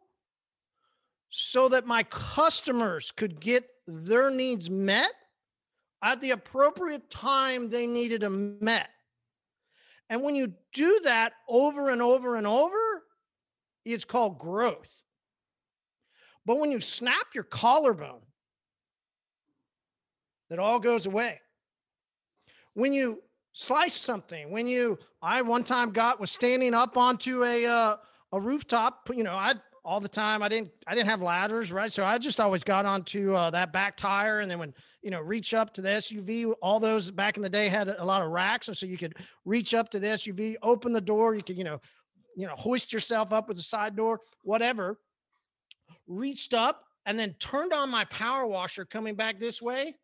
so 1.30 1.68
that 1.68 1.86
my 1.86 2.04
customers 2.04 3.12
could 3.12 3.42
get 3.42 3.66
their 3.86 4.32
needs 4.32 4.70
met 4.70 5.12
at 6.02 6.22
the 6.22 6.32
appropriate 6.32 7.10
time 7.10 7.70
they 7.70 7.86
needed 7.86 8.22
them 8.22 8.58
met. 8.62 8.90
And 10.14 10.22
when 10.22 10.36
you 10.36 10.54
do 10.74 11.00
that 11.06 11.34
over 11.50 11.90
and 11.90 12.00
over 12.00 12.36
and 12.36 12.46
over, 12.46 12.78
it's 13.84 14.06
called 14.06 14.38
growth. 14.38 15.02
But 16.46 16.60
when 16.60 16.70
you 16.70 16.80
snap 16.82 17.34
your 17.34 17.46
collarbone, 17.46 18.22
that 20.52 20.60
all 20.60 20.80
goes 20.80 21.08
away. 21.08 21.40
When 22.76 22.94
you 22.94 23.24
slice 23.54 23.96
something, 23.96 24.52
when 24.52 24.68
you, 24.68 25.00
I 25.20 25.42
one 25.42 25.64
time 25.64 25.90
got 25.90 26.20
was 26.20 26.30
standing 26.30 26.76
up 26.76 26.96
onto 26.96 27.44
a 27.44 27.66
uh, 27.66 27.96
a 28.34 28.40
rooftop. 28.40 29.10
You 29.12 29.24
know, 29.24 29.34
I 29.34 29.56
all 29.86 30.00
the 30.00 30.08
time. 30.08 30.42
I 30.42 30.48
didn't 30.48 30.72
I 30.88 30.96
didn't 30.96 31.10
have 31.10 31.22
ladders, 31.22 31.72
right? 31.72 31.92
So 31.92 32.06
I 32.06 32.18
just 32.18 32.40
always 32.40 32.64
got 32.64 32.86
onto 32.86 33.34
uh, 33.34 33.50
that 33.52 33.74
back 33.74 33.98
tire, 33.98 34.40
and 34.40 34.50
then 34.50 34.60
when 34.60 34.74
you 35.02 35.12
know 35.12 35.20
reach 35.20 35.54
up 35.54 35.74
to 35.76 35.82
the 35.82 35.90
SUV. 35.90 36.54
All 36.62 36.80
those 36.80 37.12
back 37.12 37.38
in 37.38 37.44
the 37.44 37.50
day 37.50 37.70
had 37.70 37.88
a 37.90 38.04
lot 38.04 38.22
of 38.22 38.32
racks, 38.32 38.68
and 38.68 38.78
so 38.78 38.86
you 38.86 38.98
could 38.98 39.16
reach 39.46 39.74
up 39.74 39.90
to 39.92 40.00
the 40.00 40.08
SUV, 40.08 40.56
open 40.64 40.94
the 40.94 41.02
door. 41.02 41.36
You 41.36 41.44
could 41.44 41.58
you 41.58 41.64
know 41.64 41.80
you 42.36 42.48
know, 42.48 42.56
hoist 42.56 42.92
yourself 42.92 43.32
up 43.32 43.48
with 43.48 43.58
the 43.58 43.64
side 43.64 43.96
door, 43.96 44.22
whatever. 44.44 45.00
Reached 46.08 46.54
up 46.54 46.84
and 47.06 47.18
then 47.20 47.36
turned 47.40 47.74
on 47.74 47.90
my 47.90 48.06
power 48.06 48.46
washer 48.46 48.86
coming 48.86 49.16
back 49.16 49.40
this 49.40 49.62
way 49.62 49.96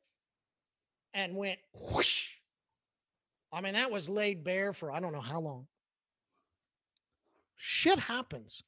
and 1.13 1.35
went 1.35 1.59
whoosh. 1.73 2.29
I 3.51 3.61
mean, 3.61 3.73
that 3.73 3.91
was 3.91 4.07
laid 4.07 4.43
bare 4.43 4.73
for 4.73 4.91
I 4.91 4.99
don't 4.99 5.13
know 5.13 5.21
how 5.21 5.39
long. 5.39 5.67
Shit 7.55 7.99
happens. 7.99 8.63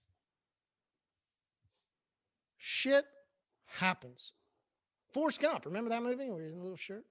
Shit 2.63 3.05
happens. 3.65 4.33
Forrest 5.15 5.41
Gump, 5.41 5.65
remember 5.65 5.89
that 5.89 6.03
movie 6.03 6.29
where 6.29 6.43
he's 6.43 6.53
in 6.53 6.59
a 6.59 6.61
little 6.61 6.77
shirt? 6.77 7.03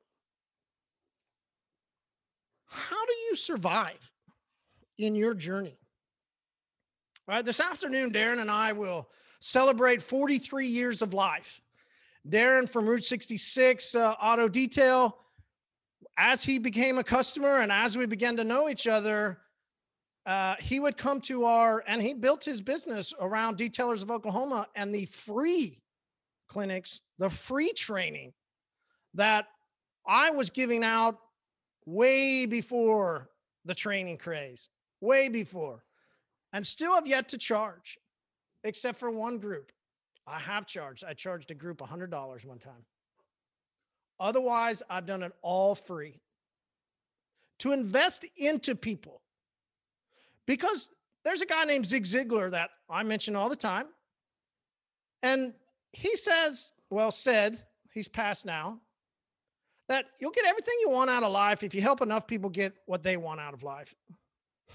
How 2.67 3.05
do 3.05 3.13
you 3.29 3.35
survive 3.35 4.13
in 4.97 5.17
your 5.17 5.35
journey? 5.35 5.77
All 7.27 7.35
right, 7.35 7.45
this 7.45 7.59
afternoon, 7.59 8.13
Darren 8.13 8.41
and 8.41 8.49
I 8.49 8.71
will 8.71 9.09
celebrate 9.41 10.05
43 10.05 10.69
years 10.69 11.03
of 11.03 11.15
life. 11.15 11.61
Darren 12.29 12.69
from 12.69 12.87
Route 12.87 13.05
66 13.05 13.97
uh, 13.97 14.13
Auto 14.23 14.47
Detail, 14.47 15.19
as 16.17 16.45
he 16.45 16.61
became 16.61 16.97
a 16.97 17.05
customer 17.05 17.59
and 17.59 17.73
as 17.73 17.99
we 17.99 18.07
began 18.07 18.37
to 18.37 18.45
know 18.45 18.69
each 18.69 18.87
other, 18.87 19.41
uh, 20.31 20.55
he 20.61 20.79
would 20.79 20.97
come 20.97 21.21
to 21.21 21.45
our, 21.45 21.83
and 21.89 22.01
he 22.01 22.15
built 22.15 22.45
his 22.45 22.63
business 22.63 23.13
around 23.19 23.59
Detailers 23.59 24.01
of 24.01 24.13
Oklahoma 24.13 24.69
and 24.77 24.95
the 24.95 25.07
free 25.07 25.83
clinics, 26.47 27.01
the 27.19 27.29
free 27.29 27.73
training 27.73 28.33
that 29.15 29.47
I 30.07 30.31
was 30.31 30.49
giving 30.49 30.85
out 30.85 31.19
way 31.85 32.47
before 32.47 33.29
the 33.65 33.75
training 33.75 34.19
craze, 34.19 34.69
way 35.01 35.29
before, 35.29 35.83
and 36.53 36.65
still 36.65 36.95
have 36.95 37.09
yet 37.09 37.29
to 37.31 37.37
charge, 37.37 37.99
except 38.63 39.01
for 39.01 39.11
one 39.11 39.39
group. 39.39 39.73
I 40.29 40.39
have 40.39 40.65
charged. 40.65 41.03
I 41.03 41.13
charged 41.13 41.51
a 41.51 41.55
group 41.55 41.79
$100 41.79 42.47
one 42.47 42.59
time. 42.61 42.85
Otherwise, 44.21 44.81
I've 44.89 45.07
done 45.07 45.25
it 45.25 45.33
all 45.43 45.75
free 45.75 46.21
to 47.59 47.73
invest 47.73 48.25
into 48.37 48.77
people 48.77 49.20
because 50.51 50.91
there's 51.25 51.43
a 51.43 51.47
guy 51.47 51.63
named 51.63 51.87
Zig 51.87 52.03
Ziglar 52.03 52.51
that 52.51 52.71
I 52.89 53.05
mention 53.05 53.37
all 53.37 53.49
the 53.49 53.55
time. 53.55 53.87
And 55.23 55.55
he 55.93 56.17
says, 56.17 56.73
well, 56.91 57.13
said, 57.13 57.63
he's 57.95 58.09
passed 58.09 58.45
now, 58.45 58.81
that 59.89 60.07
you'll 60.21 60.33
get 60.33 60.47
everything 60.47 60.75
you 60.81 60.91
want 60.91 61.09
out 61.09 61.23
of 61.23 61.31
life 61.31 61.63
if 61.63 61.73
you 61.73 61.81
help 61.81 62.01
enough 62.01 62.27
people 62.27 62.51
get 62.51 62.73
what 62.87 63.05
they 63.05 63.17
want 63.17 63.39
out 63.39 63.55
of 63.55 63.63
life. 63.63 63.95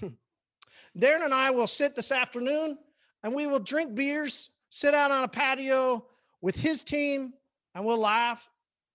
Darren 0.98 1.26
and 1.26 1.34
I 1.34 1.50
will 1.50 1.66
sit 1.66 1.94
this 1.94 2.10
afternoon 2.10 2.78
and 3.22 3.34
we 3.34 3.46
will 3.46 3.58
drink 3.60 3.94
beers, 3.94 4.48
sit 4.70 4.94
out 4.94 5.10
on 5.10 5.24
a 5.24 5.28
patio 5.28 6.06
with 6.40 6.56
his 6.56 6.84
team, 6.84 7.34
and 7.74 7.84
we'll 7.84 7.98
laugh. 7.98 8.48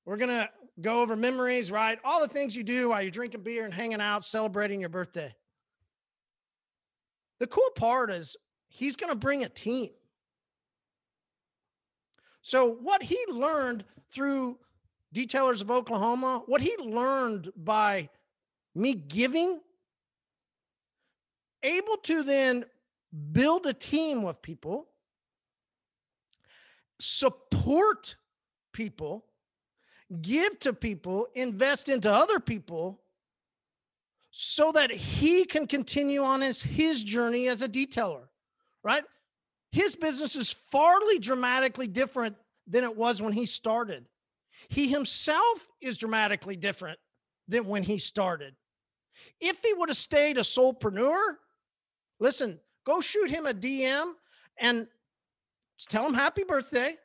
We're 0.05 0.17
going 0.17 0.31
to 0.31 0.49
go 0.81 1.01
over 1.01 1.15
memories, 1.15 1.69
right? 1.69 1.99
All 2.03 2.21
the 2.21 2.27
things 2.27 2.55
you 2.55 2.63
do 2.63 2.89
while 2.89 3.03
you're 3.03 3.11
drinking 3.11 3.43
beer 3.43 3.65
and 3.65 3.73
hanging 3.73 4.01
out, 4.01 4.25
celebrating 4.25 4.79
your 4.79 4.89
birthday. 4.89 5.31
The 7.41 7.47
cool 7.47 7.71
part 7.75 8.11
is 8.11 8.37
he's 8.67 8.95
going 8.95 9.11
to 9.11 9.17
bring 9.17 9.43
a 9.43 9.49
team. 9.49 9.89
So, 12.43 12.69
what 12.69 13.01
he 13.01 13.17
learned 13.29 13.83
through 14.11 14.59
Detailers 15.11 15.59
of 15.59 15.71
Oklahoma, 15.71 16.43
what 16.45 16.61
he 16.61 16.77
learned 16.77 17.51
by 17.57 18.09
me 18.75 18.93
giving, 18.93 19.59
able 21.63 21.97
to 22.03 22.21
then 22.21 22.63
build 23.31 23.65
a 23.65 23.73
team 23.73 24.23
of 24.23 24.39
people, 24.43 24.89
support 26.99 28.17
people, 28.71 29.25
give 30.21 30.59
to 30.59 30.73
people, 30.73 31.27
invest 31.33 31.89
into 31.89 32.13
other 32.13 32.39
people 32.39 33.01
so 34.31 34.71
that 34.71 34.91
he 34.91 35.43
can 35.43 35.67
continue 35.67 36.23
on 36.23 36.41
his, 36.41 36.61
his 36.61 37.03
journey 37.03 37.49
as 37.49 37.61
a 37.61 37.67
detailer, 37.67 38.23
right? 38.83 39.03
His 39.71 39.95
business 39.95 40.35
is 40.35 40.55
farly 40.73 41.19
dramatically 41.19 41.87
different 41.87 42.35
than 42.67 42.83
it 42.83 42.95
was 42.95 43.21
when 43.21 43.33
he 43.33 43.45
started. 43.45 44.05
He 44.69 44.87
himself 44.87 45.67
is 45.81 45.97
dramatically 45.97 46.55
different 46.55 46.97
than 47.47 47.65
when 47.65 47.83
he 47.83 47.97
started. 47.97 48.55
If 49.39 49.61
he 49.63 49.73
would 49.73 49.89
have 49.89 49.97
stayed 49.97 50.37
a 50.37 50.41
solopreneur, 50.41 51.35
listen, 52.19 52.59
go 52.85 53.01
shoot 53.01 53.29
him 53.29 53.45
a 53.45 53.53
DM 53.53 54.13
and 54.57 54.87
tell 55.89 56.05
him 56.05 56.13
happy 56.13 56.43
birthday. 56.43 56.95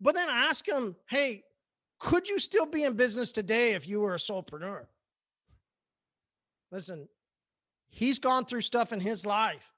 But 0.00 0.14
then 0.14 0.28
ask 0.30 0.66
him, 0.66 0.96
hey, 1.10 1.44
could 1.98 2.26
you 2.26 2.38
still 2.38 2.64
be 2.64 2.84
in 2.84 2.94
business 2.94 3.32
today 3.32 3.72
if 3.74 3.86
you 3.86 4.00
were 4.00 4.14
a 4.14 4.18
solopreneur? 4.18 4.86
Listen, 6.70 7.08
he's 7.88 8.18
gone 8.18 8.44
through 8.44 8.60
stuff 8.60 8.92
in 8.92 9.00
his 9.00 9.26
life, 9.26 9.72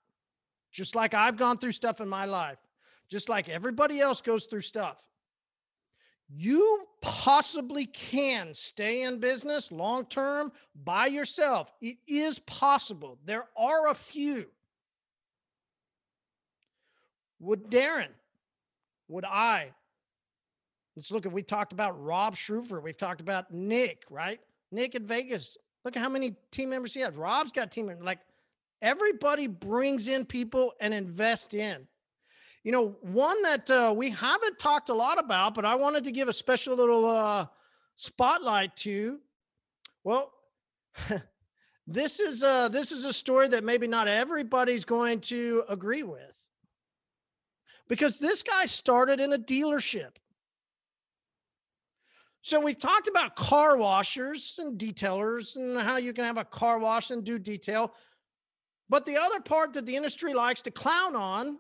just 0.71 0.95
like 0.95 1.15
I've 1.15 1.37
gone 1.37 1.59
through 1.59 1.73
stuff 1.73 2.01
in 2.01 2.09
my 2.09 2.25
life, 2.27 2.59
just 3.09 3.29
like 3.29 3.49
everybody 3.49 4.01
else 4.01 4.21
goes 4.21 4.47
through 4.47 4.61
stuff. 4.61 5.03
You 6.35 6.87
possibly 7.03 7.87
can 7.87 8.55
stay 8.55 9.03
in 9.03 9.21
business 9.21 9.71
long 9.71 10.07
term 10.07 10.53
by 10.85 11.07
yourself. 11.07 11.71
It 11.83 11.97
is 12.07 12.39
possible. 12.41 13.19
There 13.25 13.47
are 13.57 13.89
a 13.89 13.95
few. 13.95 14.47
Would 17.41 17.71
Darren, 17.71 18.09
would 19.09 19.25
I? 19.25 19.73
Let's 20.97 21.11
look 21.11 21.27
at, 21.27 21.33
we 21.33 21.43
talked 21.43 21.73
about 21.73 22.03
Rob 22.03 22.35
Schrufer. 22.35 22.83
We've 22.83 22.97
talked 22.97 23.21
about 23.21 23.53
Nick, 23.53 24.05
right? 24.09 24.41
Nick 24.71 24.95
at 24.95 25.03
Vegas. 25.03 25.59
Look 25.85 25.97
at 25.97 26.03
how 26.03 26.09
many 26.09 26.37
team 26.51 26.71
members 26.71 26.95
he 26.95 27.01
has. 27.01 27.15
Rob's 27.15 27.53
got 27.53 27.71
team 27.71 27.87
members. 27.87 28.05
Like 28.05 28.21
everybody 28.81 29.47
brings 29.47 30.09
in 30.09 30.25
people 30.25 30.75
and 30.81 30.95
invest 30.95 31.55
in. 31.55 31.87
You 32.65 32.71
know, 32.71 32.97
one 33.01 33.43
that 33.43 33.69
uh, 33.71 33.93
we 33.97 34.11
haven't 34.11 34.59
talked 34.59 34.89
a 34.89 34.95
lot 34.95 35.19
about, 35.19 35.55
but 35.55 35.65
I 35.65 35.75
wanted 35.75 36.05
to 36.05 36.13
give 36.13 36.29
a 36.29 36.33
special 36.33 36.77
little 36.77 37.05
uh, 37.05 37.47
spotlight 37.97 38.77
to. 38.79 39.19
Well, 40.05 40.33
this 41.87 42.21
is 42.21 42.45
uh, 42.45 42.69
this 42.69 42.93
is 42.93 43.05
a 43.05 43.13
story 43.13 43.49
that 43.49 43.65
maybe 43.65 43.89
not 43.89 44.07
everybody's 44.07 44.85
going 44.85 45.21
to 45.23 45.65
agree 45.69 46.05
with, 46.05 46.51
because 47.89 48.21
this 48.21 48.45
guy 48.45 48.67
started 48.67 49.19
in 49.19 49.33
a 49.33 49.39
dealership. 49.39 50.13
So 52.43 52.59
we've 52.59 52.79
talked 52.79 53.07
about 53.07 53.37
car 53.37 53.77
washers 53.77 54.59
and 54.59 54.77
detailers 54.77 55.55
and 55.55 55.81
how 55.81 55.97
you 55.97 56.13
can 56.13 56.25
have 56.25 56.39
a 56.39 56.45
car 56.45 56.81
wash 56.81 57.13
and 57.13 57.23
do 57.23 57.39
detail. 57.39 57.95
But 58.89 59.07
the 59.07 59.17
other 59.17 59.41
part 59.41 59.73
that 59.75 59.87
the 59.87 59.95
industry 59.95 60.35
likes 60.35 60.61
to 60.63 60.73
clown 60.73 61.15
on 61.15 61.59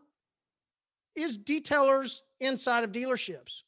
is 1.14 1.38
detailers 1.38 2.20
inside 2.40 2.82
of 2.82 2.90
dealerships. 2.90 3.62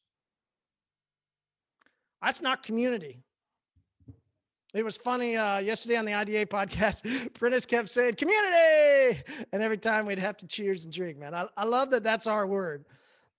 That's 2.21 2.41
not 2.41 2.63
community. 2.63 3.21
It 4.73 4.83
was 4.83 4.97
funny 4.97 5.37
uh, 5.37 5.59
yesterday 5.59 5.95
on 5.95 6.03
the 6.03 6.13
IDA 6.13 6.47
podcast. 6.47 7.33
Prentice 7.33 7.65
kept 7.65 7.87
saying 7.87 8.15
community, 8.15 9.23
and 9.53 9.63
every 9.63 9.77
time 9.77 10.05
we'd 10.05 10.19
have 10.19 10.35
to 10.37 10.47
cheers 10.47 10.83
and 10.83 10.93
drink. 10.93 11.17
Man, 11.17 11.33
I, 11.33 11.47
I 11.55 11.63
love 11.63 11.91
that. 11.91 12.03
That's 12.03 12.27
our 12.27 12.45
word. 12.45 12.83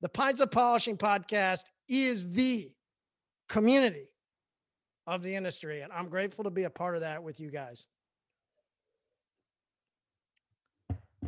The 0.00 0.08
Pints 0.08 0.40
of 0.40 0.50
Polishing 0.50 0.96
podcast 0.96 1.64
is 1.88 2.32
the 2.32 2.70
community 3.48 4.08
of 5.06 5.22
the 5.22 5.34
industry. 5.34 5.82
And 5.82 5.92
I'm 5.92 6.08
grateful 6.08 6.44
to 6.44 6.50
be 6.50 6.64
a 6.64 6.70
part 6.70 6.94
of 6.94 7.02
that 7.02 7.22
with 7.22 7.40
you 7.40 7.50
guys. 7.50 7.86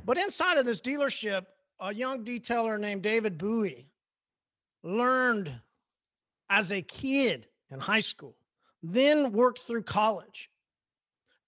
But 0.05 0.19
inside 0.19 0.59
of 0.59 0.65
this 0.65 0.81
dealership, 0.81 1.47
a 1.81 1.95
young 1.95 2.25
detailer 2.25 2.81
named 2.81 3.03
David 3.03 3.39
Bowie 3.39 3.87
learned 4.83 5.53
as 6.51 6.73
a 6.73 6.83
kid 6.83 7.47
in 7.71 7.79
high 7.79 8.01
school, 8.01 8.35
then 8.83 9.33
worked 9.33 9.61
through 9.61 9.83
college, 9.83 10.51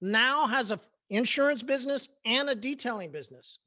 now 0.00 0.46
has 0.46 0.70
a 0.70 0.80
insurance 1.08 1.62
business 1.62 2.08
and 2.24 2.48
a 2.48 2.54
detailing 2.54 3.10
business 3.10 3.58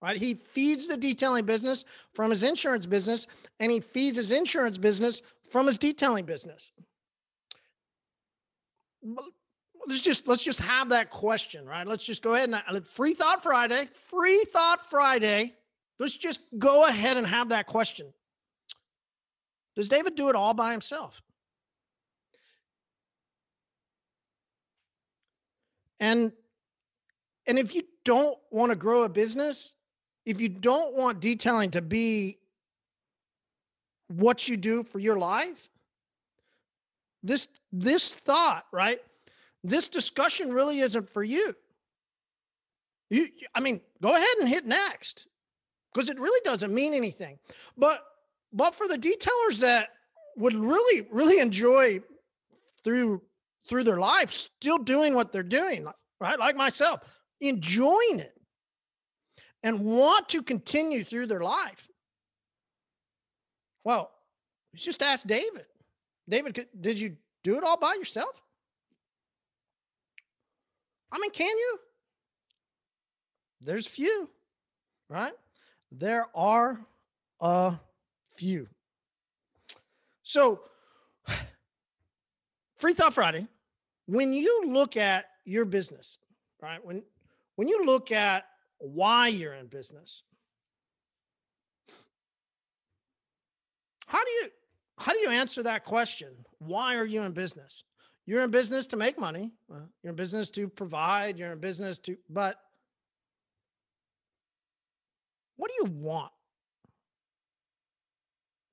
right? 0.00 0.16
He 0.16 0.34
feeds 0.34 0.86
the 0.86 0.96
detailing 0.96 1.44
business 1.44 1.84
from 2.14 2.30
his 2.30 2.44
insurance 2.44 2.86
business, 2.86 3.26
and 3.60 3.70
he 3.72 3.80
feeds 3.80 4.16
his 4.16 4.30
insurance 4.30 4.78
business 4.78 5.22
from 5.50 5.66
his 5.66 5.78
detailing 5.78 6.24
business. 6.24 6.72
Let's 9.86 10.00
just 10.00 10.26
let's 10.26 10.42
just 10.42 10.60
have 10.60 10.90
that 10.90 11.10
question, 11.10 11.66
right? 11.66 11.86
Let's 11.86 12.04
just 12.04 12.22
go 12.22 12.34
ahead 12.34 12.50
and 12.50 12.56
uh, 12.56 12.80
free 12.80 13.14
thought 13.14 13.42
Friday, 13.42 13.88
free 13.92 14.44
thought 14.52 14.88
Friday. 14.88 15.54
Let's 15.98 16.16
just 16.16 16.40
go 16.58 16.86
ahead 16.86 17.16
and 17.16 17.26
have 17.26 17.48
that 17.50 17.66
question. 17.66 18.12
Does 19.76 19.88
David 19.88 20.14
do 20.14 20.28
it 20.28 20.34
all 20.34 20.54
by 20.54 20.72
himself? 20.72 21.22
And 26.00 26.32
and 27.46 27.58
if 27.58 27.74
you 27.74 27.82
don't 28.04 28.38
want 28.50 28.70
to 28.70 28.76
grow 28.76 29.02
a 29.02 29.08
business, 29.08 29.72
if 30.26 30.40
you 30.40 30.48
don't 30.48 30.94
want 30.94 31.20
detailing 31.20 31.70
to 31.72 31.80
be 31.80 32.38
what 34.08 34.48
you 34.48 34.56
do 34.56 34.82
for 34.82 34.98
your 34.98 35.18
life, 35.18 35.70
this 37.22 37.48
this 37.72 38.14
thought, 38.14 38.66
right? 38.72 39.00
This 39.64 39.88
discussion 39.88 40.52
really 40.52 40.80
isn't 40.80 41.08
for 41.10 41.22
you. 41.22 41.54
You 43.10 43.28
I 43.54 43.60
mean, 43.60 43.80
go 44.02 44.14
ahead 44.14 44.36
and 44.40 44.48
hit 44.48 44.66
next 44.66 45.26
because 45.92 46.08
it 46.08 46.18
really 46.18 46.40
doesn't 46.44 46.72
mean 46.72 46.94
anything. 46.94 47.38
But 47.76 48.02
but 48.52 48.74
for 48.74 48.88
the 48.88 48.98
detailers 48.98 49.60
that 49.60 49.90
would 50.36 50.54
really 50.54 51.06
really 51.10 51.40
enjoy 51.40 52.00
through 52.82 53.22
through 53.68 53.84
their 53.84 53.98
life 53.98 54.30
still 54.30 54.78
doing 54.78 55.14
what 55.14 55.32
they're 55.32 55.42
doing, 55.42 55.86
right? 56.20 56.38
Like 56.38 56.56
myself, 56.56 57.00
enjoying 57.40 58.20
it 58.20 58.34
and 59.62 59.80
want 59.80 60.28
to 60.30 60.42
continue 60.42 61.04
through 61.04 61.26
their 61.26 61.40
life. 61.40 61.88
Well, 63.88 64.10
just 64.74 65.02
ask 65.02 65.26
David. 65.26 65.64
David, 66.28 66.66
did 66.78 67.00
you 67.00 67.16
do 67.42 67.56
it 67.56 67.64
all 67.64 67.78
by 67.78 67.94
yourself? 67.94 68.42
I 71.10 71.18
mean, 71.18 71.30
can 71.30 71.56
you? 71.56 71.78
There's 73.62 73.86
few, 73.86 74.28
right? 75.08 75.32
There 75.90 76.26
are 76.34 76.78
a 77.40 77.76
few. 78.36 78.68
So, 80.22 80.60
Free 82.76 82.92
Thought 82.92 83.14
Friday, 83.14 83.46
when 84.04 84.34
you 84.34 84.64
look 84.66 84.98
at 84.98 85.30
your 85.46 85.64
business, 85.64 86.18
right? 86.60 86.84
When 86.84 87.02
when 87.56 87.68
you 87.68 87.86
look 87.86 88.12
at 88.12 88.44
why 88.80 89.28
you're 89.28 89.54
in 89.54 89.68
business, 89.68 90.24
how 94.08 94.24
do 94.24 94.30
you 94.30 94.48
how 94.98 95.12
do 95.12 95.18
you 95.20 95.30
answer 95.30 95.62
that 95.62 95.84
question? 95.84 96.30
Why 96.58 96.96
are 96.96 97.06
you 97.06 97.22
in 97.22 97.32
business? 97.32 97.84
You're 98.26 98.42
in 98.42 98.50
business 98.50 98.86
to 98.88 98.96
make 98.96 99.18
money. 99.18 99.52
you're 100.02 100.10
in 100.10 100.16
business 100.16 100.50
to 100.50 100.68
provide. 100.68 101.38
You're 101.38 101.52
in 101.52 101.60
business 101.60 101.98
to, 102.00 102.16
but 102.28 102.56
what 105.56 105.70
do 105.70 105.88
you 105.88 105.94
want? 105.94 106.32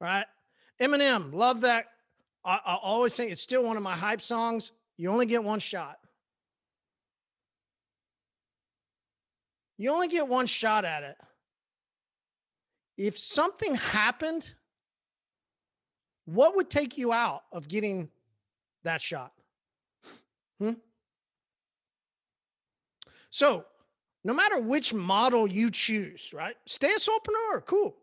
Right? 0.02 0.26
Eminem, 0.82 1.34
love 1.34 1.62
that. 1.62 1.86
I, 2.43 2.60
I 2.65 2.76
always 2.76 3.13
say 3.13 3.30
it's 3.30 3.41
still 3.41 3.63
one 3.63 3.78
of 3.78 3.84
my 3.84 3.95
hype 3.95 4.21
songs. 4.21 4.71
You 4.98 5.10
only 5.10 5.26
get 5.26 5.43
one 5.43 5.60
shot. 5.60 5.98
You 9.78 9.91
only 9.91 10.08
get 10.08 10.28
one 10.28 10.48
shot 10.48 10.86
at 10.86 11.04
it. 11.04 11.17
If 12.98 13.19
something 13.19 13.76
happened 13.76 14.45
what 16.26 16.56
would 16.56 16.70
take 16.70 16.98
you 16.98 17.14
out 17.14 17.44
of 17.52 17.68
getting 17.68 18.10
that 18.84 19.02
shot? 19.02 19.32
Hmm? 20.60 20.74
So, 23.30 23.66
no 24.24 24.34
matter 24.34 24.60
which 24.60 24.94
model 24.94 25.48
you 25.48 25.70
choose, 25.70 26.34
right? 26.34 26.56
Stay 26.66 26.92
a 26.92 26.98
solopreneur, 26.98 27.66
cool. 27.66 27.96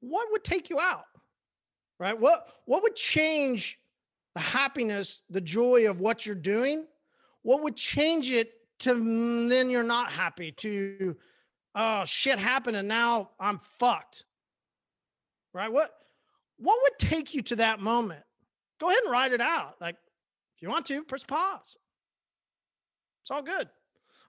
What 0.00 0.28
would 0.32 0.42
take 0.42 0.68
you 0.70 0.80
out? 0.80 1.04
Right? 1.98 2.18
What 2.18 2.48
what 2.66 2.82
would 2.82 2.96
change 2.96 3.78
the 4.34 4.40
happiness, 4.40 5.22
the 5.30 5.40
joy 5.40 5.88
of 5.88 6.00
what 6.00 6.26
you're 6.26 6.34
doing? 6.34 6.86
What 7.42 7.62
would 7.62 7.76
change 7.76 8.30
it 8.30 8.52
to 8.80 9.48
then 9.48 9.70
you're 9.70 9.82
not 9.82 10.10
happy 10.10 10.52
to 10.52 11.16
oh 11.74 12.04
shit 12.04 12.38
happened 12.38 12.76
and 12.76 12.88
now 12.88 13.30
I'm 13.38 13.58
fucked. 13.58 14.24
Right? 15.54 15.72
What 15.72 15.95
what 16.58 16.78
would 16.82 16.98
take 16.98 17.34
you 17.34 17.42
to 17.42 17.56
that 17.56 17.80
moment? 17.80 18.22
Go 18.80 18.88
ahead 18.88 19.00
and 19.04 19.12
write 19.12 19.32
it 19.32 19.40
out. 19.40 19.76
Like, 19.80 19.96
if 20.56 20.62
you 20.62 20.68
want 20.68 20.86
to, 20.86 21.02
press 21.02 21.24
pause. 21.24 21.76
It's 23.22 23.30
all 23.30 23.42
good. 23.42 23.68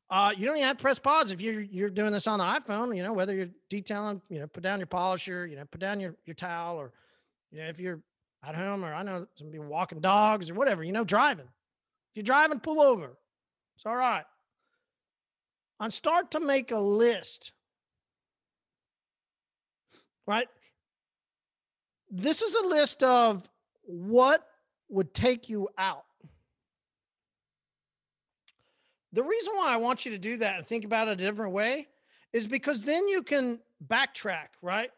Uh, 0.09 0.31
you 0.35 0.45
don't 0.45 0.55
even 0.55 0.67
have 0.67 0.77
to 0.77 0.81
press 0.81 0.99
pause 0.99 1.31
if 1.31 1.41
you're 1.41 1.61
you're 1.61 1.89
doing 1.89 2.13
this 2.13 2.27
on 2.27 2.39
the 2.39 2.45
iPhone. 2.45 2.95
You 2.95 3.03
know 3.03 3.13
whether 3.13 3.35
you're 3.35 3.49
detailing, 3.69 4.21
you 4.29 4.39
know, 4.39 4.47
put 4.47 4.63
down 4.63 4.79
your 4.79 4.87
polisher, 4.87 5.45
you 5.45 5.57
know, 5.57 5.65
put 5.69 5.81
down 5.81 5.99
your 5.99 6.15
your 6.25 6.33
towel, 6.33 6.77
or 6.77 6.93
you 7.51 7.59
know 7.59 7.67
if 7.67 7.79
you're 7.79 7.99
at 8.43 8.55
home, 8.55 8.85
or 8.85 8.93
I 8.93 9.03
know 9.03 9.27
some 9.35 9.49
people 9.49 9.67
walking 9.67 9.99
dogs 9.99 10.49
or 10.49 10.53
whatever. 10.53 10.83
You 10.83 10.93
know, 10.93 11.03
driving. 11.03 11.45
If 11.45 12.15
you're 12.15 12.23
driving, 12.23 12.59
pull 12.59 12.81
over. 12.81 13.17
It's 13.75 13.85
all 13.85 13.95
right. 13.95 14.23
And 15.79 15.93
start 15.93 16.31
to 16.31 16.39
make 16.39 16.71
a 16.71 16.79
list. 16.79 17.51
Right? 20.25 20.47
This 22.09 22.41
is 22.41 22.55
a 22.55 22.67
list 22.67 23.03
of 23.03 23.47
what 23.83 24.45
would 24.89 25.13
take 25.13 25.49
you 25.49 25.69
out. 25.77 26.05
The 29.13 29.23
reason 29.23 29.53
why 29.55 29.73
I 29.73 29.77
want 29.77 30.05
you 30.05 30.11
to 30.11 30.17
do 30.17 30.37
that 30.37 30.57
and 30.57 30.67
think 30.67 30.85
about 30.85 31.07
it 31.07 31.11
a 31.11 31.15
different 31.15 31.53
way 31.53 31.87
is 32.33 32.45
because 32.45 32.83
then 32.83 33.07
you 33.07 33.23
can 33.23 33.59
backtrack, 33.87 34.47
right? 34.61 34.91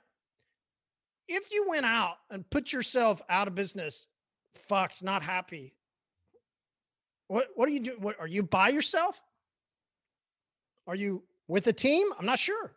If 1.27 1.51
you 1.51 1.65
went 1.69 1.85
out 1.85 2.15
and 2.31 2.47
put 2.49 2.73
yourself 2.73 3.21
out 3.29 3.47
of 3.47 3.55
business, 3.55 4.07
fucked, 4.55 5.03
not 5.03 5.21
happy, 5.21 5.73
what 7.27 7.47
what 7.55 7.67
do 7.67 7.73
you 7.73 7.79
do? 7.79 7.95
What 7.99 8.19
are 8.19 8.27
you 8.27 8.41
by 8.41 8.69
yourself? 8.69 9.21
Are 10.87 10.95
you 10.95 11.21
with 11.47 11.67
a 11.67 11.73
team? 11.73 12.07
I'm 12.17 12.25
not 12.25 12.39
sure 12.39 12.71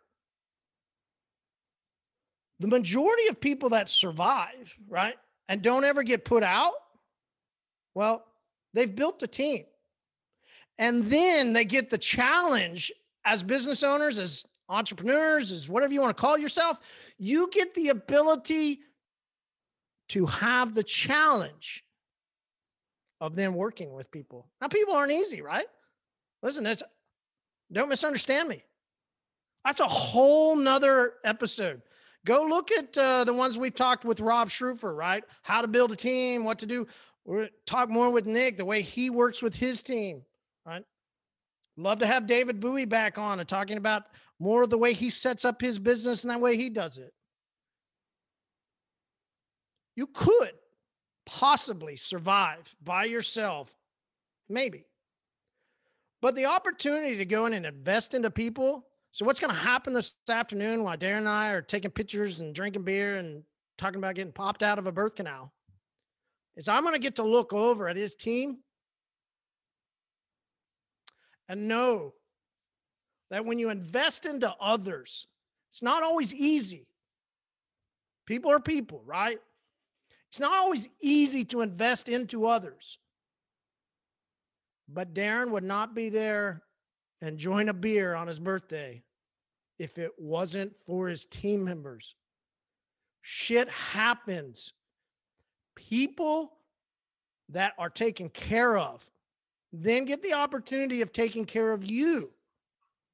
the 2.63 2.69
majority 2.69 3.27
of 3.27 3.41
people 3.41 3.67
that 3.71 3.89
survive, 3.89 4.73
right, 4.87 5.15
and 5.49 5.61
don't 5.61 5.83
ever 5.83 6.01
get 6.01 6.23
put 6.23 6.43
out, 6.43 6.71
well, 7.93 8.23
they've 8.73 8.95
built 8.95 9.21
a 9.21 9.27
team. 9.27 9.65
And 10.79 11.03
then 11.09 11.51
they 11.51 11.65
get 11.65 11.89
the 11.89 11.97
challenge 11.97 12.89
as 13.25 13.43
business 13.43 13.83
owners, 13.83 14.17
as 14.17 14.45
entrepreneurs, 14.69 15.51
as 15.51 15.67
whatever 15.67 15.91
you 15.91 15.99
want 15.99 16.15
to 16.15 16.21
call 16.21 16.37
yourself, 16.37 16.79
you 17.17 17.49
get 17.51 17.73
the 17.73 17.89
ability 17.89 18.79
to 20.07 20.25
have 20.25 20.73
the 20.73 20.83
challenge 20.83 21.83
of 23.19 23.35
them 23.35 23.55
working 23.55 23.91
with 23.91 24.09
people. 24.09 24.47
Now, 24.61 24.69
people 24.69 24.93
aren't 24.93 25.11
easy, 25.11 25.41
right? 25.41 25.67
Listen, 26.41 26.63
that's 26.63 26.81
don't 27.73 27.89
misunderstand 27.89 28.47
me. 28.47 28.63
That's 29.65 29.81
a 29.81 29.85
whole 29.85 30.55
nother 30.55 31.15
episode. 31.25 31.81
Go 32.25 32.43
look 32.43 32.71
at 32.71 32.97
uh, 32.97 33.23
the 33.25 33.33
ones 33.33 33.57
we've 33.57 33.75
talked 33.75 34.05
with 34.05 34.19
Rob 34.19 34.49
Schrufer, 34.49 34.95
right? 34.95 35.23
How 35.41 35.61
to 35.61 35.67
build 35.67 35.91
a 35.91 35.95
team, 35.95 36.43
what 36.43 36.59
to 36.59 36.65
do. 36.65 36.87
We're 37.25 37.49
talk 37.65 37.89
more 37.89 38.09
with 38.09 38.25
Nick, 38.25 38.57
the 38.57 38.65
way 38.65 38.81
he 38.81 39.09
works 39.09 39.41
with 39.41 39.55
his 39.55 39.83
team, 39.83 40.21
right? 40.65 40.83
Love 41.75 41.99
to 41.99 42.07
have 42.07 42.27
David 42.27 42.59
Bowie 42.59 42.85
back 42.85 43.17
on 43.17 43.39
and 43.39 43.49
talking 43.49 43.77
about 43.77 44.03
more 44.39 44.63
of 44.63 44.69
the 44.69 44.77
way 44.77 44.93
he 44.93 45.09
sets 45.09 45.43
up 45.43 45.61
his 45.61 45.79
business 45.79 46.23
and 46.23 46.31
that 46.31 46.39
way 46.39 46.55
he 46.55 46.69
does 46.69 46.97
it. 46.97 47.13
You 49.95 50.07
could 50.07 50.51
possibly 51.25 51.95
survive 51.95 52.75
by 52.83 53.05
yourself, 53.05 53.73
maybe. 54.49 54.85
But 56.21 56.35
the 56.35 56.45
opportunity 56.45 57.17
to 57.17 57.25
go 57.25 57.45
in 57.45 57.53
and 57.53 57.65
invest 57.65 58.13
into 58.13 58.31
people 58.31 58.85
so 59.13 59.25
what's 59.25 59.39
going 59.39 59.53
to 59.53 59.59
happen 59.59 59.93
this 59.93 60.17
afternoon 60.27 60.83
while 60.83 60.97
Darren 60.97 61.19
and 61.19 61.29
I 61.29 61.51
are 61.51 61.61
taking 61.61 61.91
pictures 61.91 62.39
and 62.39 62.53
drinking 62.53 62.81
beer 62.81 63.17
and 63.17 63.43
talking 63.77 63.99
about 63.99 64.15
getting 64.15 64.33
popped 64.33 64.63
out 64.63 64.79
of 64.79 64.87
a 64.87 64.91
birth 64.91 65.13
canal 65.13 65.53
is 66.55 66.67
I'm 66.67 66.81
going 66.81 66.93
to 66.93 66.99
get 66.99 67.17
to 67.17 67.23
look 67.23 67.53
over 67.53 67.87
at 67.87 67.95
his 67.95 68.15
team 68.15 68.57
and 71.47 71.67
know 71.67 72.15
that 73.29 73.45
when 73.45 73.59
you 73.59 73.69
invest 73.69 74.25
into 74.25 74.51
others, 74.59 75.27
it's 75.71 75.83
not 75.83 76.01
always 76.01 76.33
easy. 76.33 76.87
People 78.25 78.51
are 78.51 78.59
people, 78.59 79.03
right? 79.05 79.39
It's 80.31 80.39
not 80.39 80.57
always 80.57 80.89
easy 81.01 81.45
to 81.45 81.61
invest 81.61 82.09
into 82.09 82.47
others. 82.47 82.97
But 84.89 85.13
Darren 85.13 85.51
would 85.51 85.63
not 85.63 85.93
be 85.93 86.09
there 86.09 86.63
enjoying 87.23 87.69
a 87.69 87.73
beer 87.73 88.13
on 88.15 88.27
his 88.27 88.39
birthday 88.39 89.01
if 89.79 89.97
it 89.97 90.11
wasn't 90.17 90.73
for 90.85 91.07
his 91.07 91.25
team 91.25 91.63
members. 91.63 92.15
Shit 93.21 93.69
happens. 93.69 94.73
People 95.75 96.53
that 97.49 97.73
are 97.77 97.89
taken 97.89 98.29
care 98.29 98.77
of 98.77 99.09
then 99.71 100.05
get 100.05 100.21
the 100.21 100.33
opportunity 100.33 101.01
of 101.01 101.11
taking 101.11 101.45
care 101.45 101.73
of 101.73 101.83
you 101.83 102.29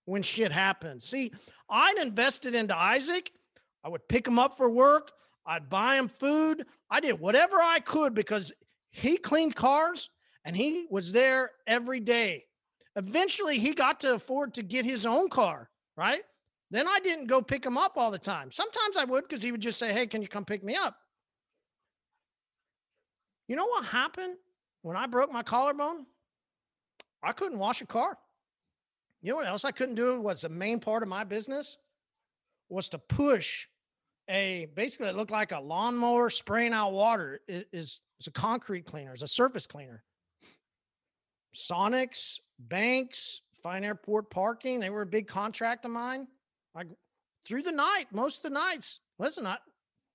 when 0.06 0.22
shit 0.22 0.52
happens. 0.52 1.06
See, 1.06 1.32
I'd 1.70 1.98
invested 2.00 2.54
into 2.54 2.78
Isaac. 2.78 3.32
I 3.84 3.90
would 3.90 4.08
pick 4.10 4.28
him 4.28 4.38
up 4.38 4.58
for 4.58 4.70
work. 4.70 5.12
I'd 5.46 5.70
buy 5.70 5.96
him 5.96 6.10
food. 6.10 6.66
I 6.90 7.00
did 7.00 7.20
whatever 7.20 7.58
I 7.62 7.80
could 7.80 8.14
because 8.14 8.52
he 8.92 9.18
cleaned 9.18 9.56
cars 9.56 10.10
and 10.44 10.56
he 10.56 10.86
was 10.90 11.12
there 11.12 11.52
every 11.66 12.02
day 12.02 12.46
Eventually, 12.96 13.60
he 13.60 13.74
got 13.74 14.00
to 14.02 14.16
afford 14.16 14.54
to 14.56 14.64
get 14.64 14.86
his 14.86 15.06
own 15.06 15.30
car, 15.30 15.70
right? 15.96 16.22
Then 16.72 16.88
I 16.88 17.00
didn't 17.00 17.28
go 17.28 17.42
pick 17.42 17.66
him 17.66 17.78
up 17.78 17.98
all 17.98 18.12
the 18.12 18.20
time. 18.20 18.52
Sometimes 18.52 18.98
I 18.98 19.06
would 19.06 19.28
because 19.28 19.44
he 19.44 19.52
would 19.52 19.62
just 19.62 19.80
say, 19.80 19.92
Hey, 19.92 20.08
can 20.08 20.22
you 20.22 20.28
come 20.28 20.46
pick 20.46 20.64
me 20.64 20.76
up? 20.76 20.96
You 23.48 23.56
know 23.56 23.66
what 23.66 23.86
happened 23.86 24.36
when 24.82 24.96
I 24.96 25.08
broke 25.08 25.32
my 25.32 25.44
collarbone? 25.44 26.06
I 27.24 27.32
couldn't 27.32 27.60
wash 27.60 27.82
a 27.82 27.86
car. 27.86 28.18
You 29.22 29.32
know 29.32 29.38
what 29.38 29.48
else 29.48 29.66
I 29.66 29.72
couldn't 29.72 29.96
do 29.96 30.22
was 30.22 30.42
the 30.42 30.50
main 30.50 30.80
part 30.80 31.04
of 31.04 31.10
my 31.10 31.24
business 31.24 31.78
was 32.70 32.88
to 32.90 32.98
push 32.98 33.68
a 34.30 34.68
basically 34.76 35.08
it 35.10 35.16
looked 35.16 35.32
like 35.32 35.52
a 35.52 35.60
lawnmower 35.60 36.30
spraying 36.30 36.72
out 36.72 36.92
water 36.92 37.42
it 37.48 37.68
is 37.74 38.02
it's 38.20 38.28
a 38.28 38.32
concrete 38.32 38.86
cleaner, 38.86 39.14
it's 39.14 39.24
a 39.24 39.28
surface 39.28 39.66
cleaner. 39.66 40.04
Sonics, 41.56 42.40
banks, 42.60 43.42
fine 43.64 43.84
airport 43.84 44.30
parking, 44.30 44.80
they 44.80 44.90
were 44.90 45.02
a 45.02 45.08
big 45.08 45.28
contract 45.28 45.86
of 45.86 45.92
mine. 45.92 46.28
Like 46.76 46.88
through 47.48 47.64
the 47.64 47.72
night, 47.72 48.06
most 48.12 48.38
of 48.38 48.44
the 48.44 48.50
nights. 48.52 49.00
Listen, 49.18 49.46
I, 49.46 49.58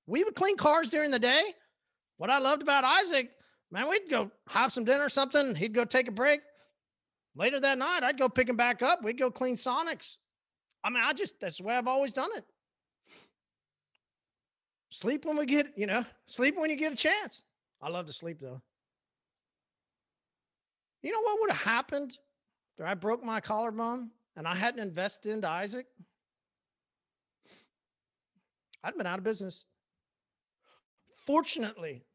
we 0.06 0.24
would 0.24 0.34
clean 0.34 0.56
cars 0.56 0.90
during 0.90 1.10
the 1.10 1.18
day. 1.18 1.54
What 2.16 2.30
I 2.30 2.38
loved 2.38 2.62
about 2.62 2.84
Isaac, 2.84 3.30
man, 3.70 3.88
we'd 3.88 4.08
go 4.08 4.30
have 4.48 4.72
some 4.72 4.84
dinner 4.84 5.04
or 5.04 5.08
something. 5.08 5.54
He'd 5.54 5.74
go 5.74 5.84
take 5.84 6.08
a 6.08 6.12
break. 6.12 6.40
Later 7.36 7.58
that 7.60 7.78
night, 7.78 8.04
I'd 8.04 8.18
go 8.18 8.28
pick 8.28 8.48
him 8.48 8.56
back 8.56 8.82
up. 8.82 9.02
We'd 9.02 9.18
go 9.18 9.30
clean 9.30 9.56
Sonics. 9.56 10.16
I 10.84 10.90
mean, 10.90 11.02
I 11.02 11.12
just, 11.12 11.40
that's 11.40 11.58
the 11.58 11.64
way 11.64 11.74
I've 11.74 11.88
always 11.88 12.12
done 12.12 12.30
it. 12.36 12.44
Sleep 14.90 15.24
when 15.24 15.36
we 15.36 15.46
get, 15.46 15.72
you 15.76 15.88
know, 15.88 16.04
sleep 16.26 16.56
when 16.56 16.70
you 16.70 16.76
get 16.76 16.92
a 16.92 16.96
chance. 16.96 17.42
I 17.82 17.88
love 17.88 18.06
to 18.06 18.12
sleep 18.12 18.38
though. 18.40 18.62
You 21.04 21.12
know 21.12 21.20
what 21.20 21.40
would 21.42 21.50
have 21.50 21.60
happened 21.60 22.16
if 22.78 22.86
I 22.86 22.94
broke 22.94 23.22
my 23.22 23.38
collarbone 23.38 24.08
and 24.36 24.48
I 24.48 24.54
hadn't 24.54 24.80
invested 24.80 25.32
into 25.32 25.46
Isaac? 25.46 25.86
I'd 28.82 28.96
been 28.96 29.06
out 29.06 29.18
of 29.18 29.24
business. 29.24 29.66
Fortunately, 31.26 32.06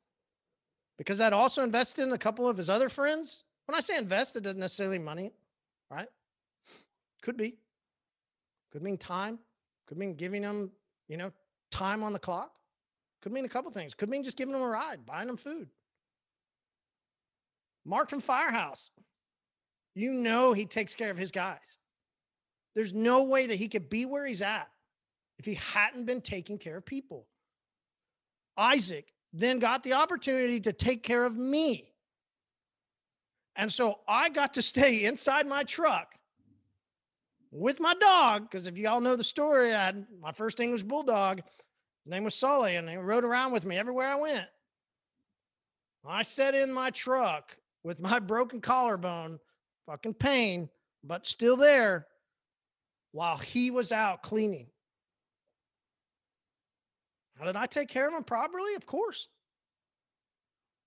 because 0.98 1.22
I'd 1.22 1.34
also 1.34 1.62
invested 1.62 2.02
in 2.02 2.14
a 2.14 2.18
couple 2.18 2.50
of 2.50 2.58
his 2.58 2.68
other 2.68 2.90
friends. 2.90 3.44
When 3.68 3.76
I 3.76 3.80
say 3.80 3.96
invest, 3.96 4.36
it 4.36 4.42
doesn't 4.42 4.60
necessarily 4.60 4.98
money, 4.98 5.34
right? 5.92 6.08
Could 7.22 7.38
be. 7.38 7.58
Could 8.72 8.82
mean 8.82 8.98
time. 8.98 9.38
Could 9.86 10.00
mean 10.00 10.16
giving 10.16 10.42
them, 10.42 10.72
you 11.08 11.18
know, 11.18 11.32
time 11.70 12.02
on 12.02 12.12
the 12.12 12.20
clock. 12.20 12.54
Could 13.22 13.34
mean 13.34 13.46
a 13.46 13.50
couple 13.50 13.70
things. 13.70 13.94
Could 13.94 14.10
mean 14.10 14.24
just 14.24 14.36
giving 14.36 14.52
them 14.52 14.64
a 14.64 14.68
ride, 14.68 15.06
buying 15.06 15.28
them 15.28 15.38
food. 15.38 15.70
Mark 17.86 18.10
from 18.10 18.22
Firehouse, 18.22 18.92
you 19.96 20.14
know 20.14 20.54
he 20.54 20.66
takes 20.66 20.96
care 20.96 21.12
of 21.12 21.18
his 21.18 21.32
guys. 21.32 21.78
There's 22.76 22.94
no 22.94 23.24
way 23.24 23.48
that 23.48 23.56
he 23.56 23.68
could 23.68 23.90
be 23.90 24.06
where 24.06 24.26
he's 24.26 24.42
at 24.42 24.70
if 25.38 25.46
he 25.46 25.56
hadn't 25.56 26.06
been 26.06 26.22
taking 26.22 26.58
care 26.58 26.78
of 26.78 26.86
people. 26.86 27.28
Isaac 28.58 29.12
then 29.34 29.60
got 29.60 29.84
the 29.84 29.94
opportunity 29.94 30.60
to 30.62 30.74
take 30.74 31.04
care 31.04 31.26
of 31.26 31.36
me. 31.36 31.94
And 33.56 33.72
so 33.72 34.00
I 34.08 34.30
got 34.30 34.54
to 34.54 34.62
stay 34.62 35.06
inside 35.06 35.48
my 35.48 35.64
truck 35.64 36.16
with 37.52 37.80
my 37.80 37.94
dog. 37.96 38.44
Because 38.44 38.68
if 38.68 38.78
y'all 38.78 39.02
know 39.02 39.16
the 39.16 39.24
story, 39.24 39.74
I 39.74 39.86
had 39.86 40.06
my 40.22 40.32
first 40.32 40.60
English 40.60 40.84
bulldog. 40.84 41.42
His 42.04 42.12
name 42.12 42.24
was 42.24 42.36
Sully, 42.36 42.76
and 42.76 42.90
he 42.90 42.96
rode 42.96 43.26
around 43.26 43.52
with 43.52 43.66
me 43.66 43.78
everywhere 43.78 44.10
I 44.10 44.16
went. 44.16 44.48
I 46.08 46.22
sat 46.22 46.56
in 46.56 46.72
my 46.72 46.90
truck 46.92 47.58
with 47.84 48.00
my 48.00 48.20
broken 48.20 48.62
collarbone, 48.62 49.40
fucking 49.86 50.16
pain, 50.16 50.70
but 51.04 51.26
still 51.26 51.56
there 51.56 52.08
while 53.12 53.38
he 53.38 53.72
was 53.72 53.92
out 53.92 54.22
cleaning. 54.22 54.68
How 57.38 57.46
did 57.46 57.56
I 57.56 57.66
take 57.66 57.88
care 57.88 58.08
of 58.08 58.14
him 58.14 58.24
properly? 58.24 58.76
Of 58.76 58.86
course. 58.86 59.28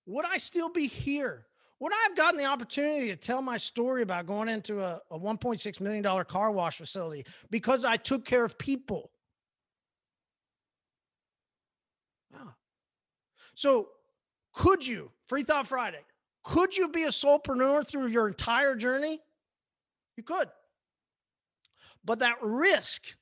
Would 0.07 0.27
I 0.27 0.37
still 0.37 0.69
be 0.69 0.87
here? 0.87 1.47
Would 1.81 1.93
I 1.93 2.03
have 2.09 2.17
gotten 2.17 2.39
the 2.39 2.45
opportunity 2.45 3.09
to 3.09 3.17
tell 3.17 3.43
my 3.43 3.57
story 3.57 4.03
about 4.03 4.27
going 4.27 4.49
into 4.49 4.81
a, 4.81 5.01
a 5.11 5.19
$1.6 5.19 5.81
million 5.81 6.25
car 6.25 6.53
wash 6.53 6.77
facility 6.77 7.25
because 7.51 7.85
I 7.85 7.97
took 7.97 8.25
care 8.25 8.45
of 8.45 8.57
people? 8.59 9.11
Ah. 12.37 12.55
So, 13.55 13.89
could 14.53 14.87
you, 14.87 15.11
Free 15.25 15.43
Thought 15.43 15.67
Friday, 15.67 16.05
could 16.43 16.77
you 16.77 16.89
be 16.89 17.05
a 17.05 17.09
soulpreneur 17.09 17.87
through 17.87 18.07
your 18.09 18.29
entire 18.29 18.75
journey? 18.75 19.21
You 20.17 20.23
could. 20.23 20.49
But 22.05 22.19
that 22.19 22.37
risk 22.43 23.17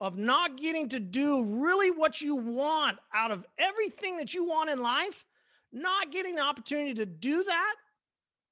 of 0.00 0.16
not 0.16 0.56
getting 0.58 0.88
to 0.90 1.00
do 1.00 1.44
really 1.44 1.90
what 1.90 2.20
you 2.20 2.36
want 2.36 2.98
out 3.14 3.30
of 3.30 3.44
everything 3.58 4.18
that 4.18 4.32
you 4.32 4.44
want 4.44 4.70
in 4.70 4.80
life, 4.80 5.24
not 5.72 6.12
getting 6.12 6.36
the 6.36 6.42
opportunity 6.42 6.94
to 6.94 7.06
do 7.06 7.42
that 7.42 7.74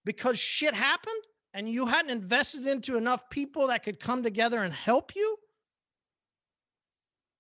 because 0.05 0.39
shit 0.39 0.75
happened 0.75 1.23
and 1.55 1.69
you 1.69 1.87
hadn't 1.87 2.11
invested 2.11 2.67
into 2.67 2.97
enough 2.97 3.31
people 3.31 3.69
that 3.69 3.83
could 3.83 4.01
come 4.01 4.23
together 4.23 4.63
and 4.63 4.75
help 4.75 5.15
you, 5.15 5.37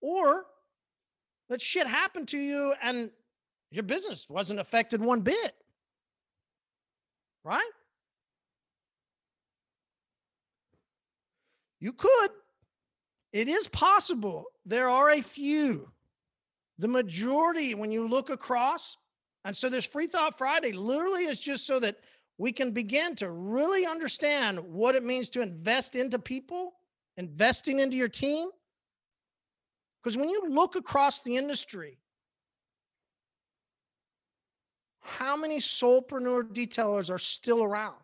or 0.01 0.44
that 1.49 1.61
shit 1.61 1.87
happened 1.87 2.29
to 2.29 2.38
you 2.38 2.75
and 2.83 3.11
your 3.70 3.83
business 3.83 4.29
wasn't 4.29 4.61
affected 4.61 5.01
one 5.01 5.20
bit. 5.20 5.55
Right? 7.46 7.62
You 11.78 11.92
could. 11.92 12.30
It 13.32 13.46
is 13.46 13.68
possible. 13.68 14.46
There 14.64 14.88
are 14.88 15.11
a 15.11 15.22
few. 15.22 15.88
The 16.80 16.88
majority, 16.88 17.76
when 17.76 17.92
you 17.92 18.09
look 18.09 18.30
across, 18.30 18.96
and 19.44 19.56
so 19.56 19.68
this 19.68 19.85
Free 19.85 20.09
Thought 20.09 20.37
Friday 20.37 20.72
literally 20.72 21.26
is 21.26 21.38
just 21.38 21.68
so 21.68 21.78
that 21.78 21.98
we 22.37 22.50
can 22.50 22.72
begin 22.72 23.14
to 23.16 23.30
really 23.30 23.87
understand 23.87 24.59
what 24.59 24.96
it 24.96 25.04
means 25.04 25.28
to 25.30 25.40
invest 25.40 25.94
into 25.94 26.18
people, 26.18 26.72
investing 27.16 27.78
into 27.78 27.96
your 27.96 28.09
team. 28.09 28.48
Because 30.02 30.16
when 30.16 30.28
you 30.28 30.42
look 30.48 30.74
across 30.74 31.22
the 31.22 31.37
industry, 31.37 31.96
how 35.06 35.36
many 35.36 35.58
soulpreneur 35.58 36.44
detailers 36.52 37.10
are 37.10 37.18
still 37.18 37.62
around? 37.62 37.96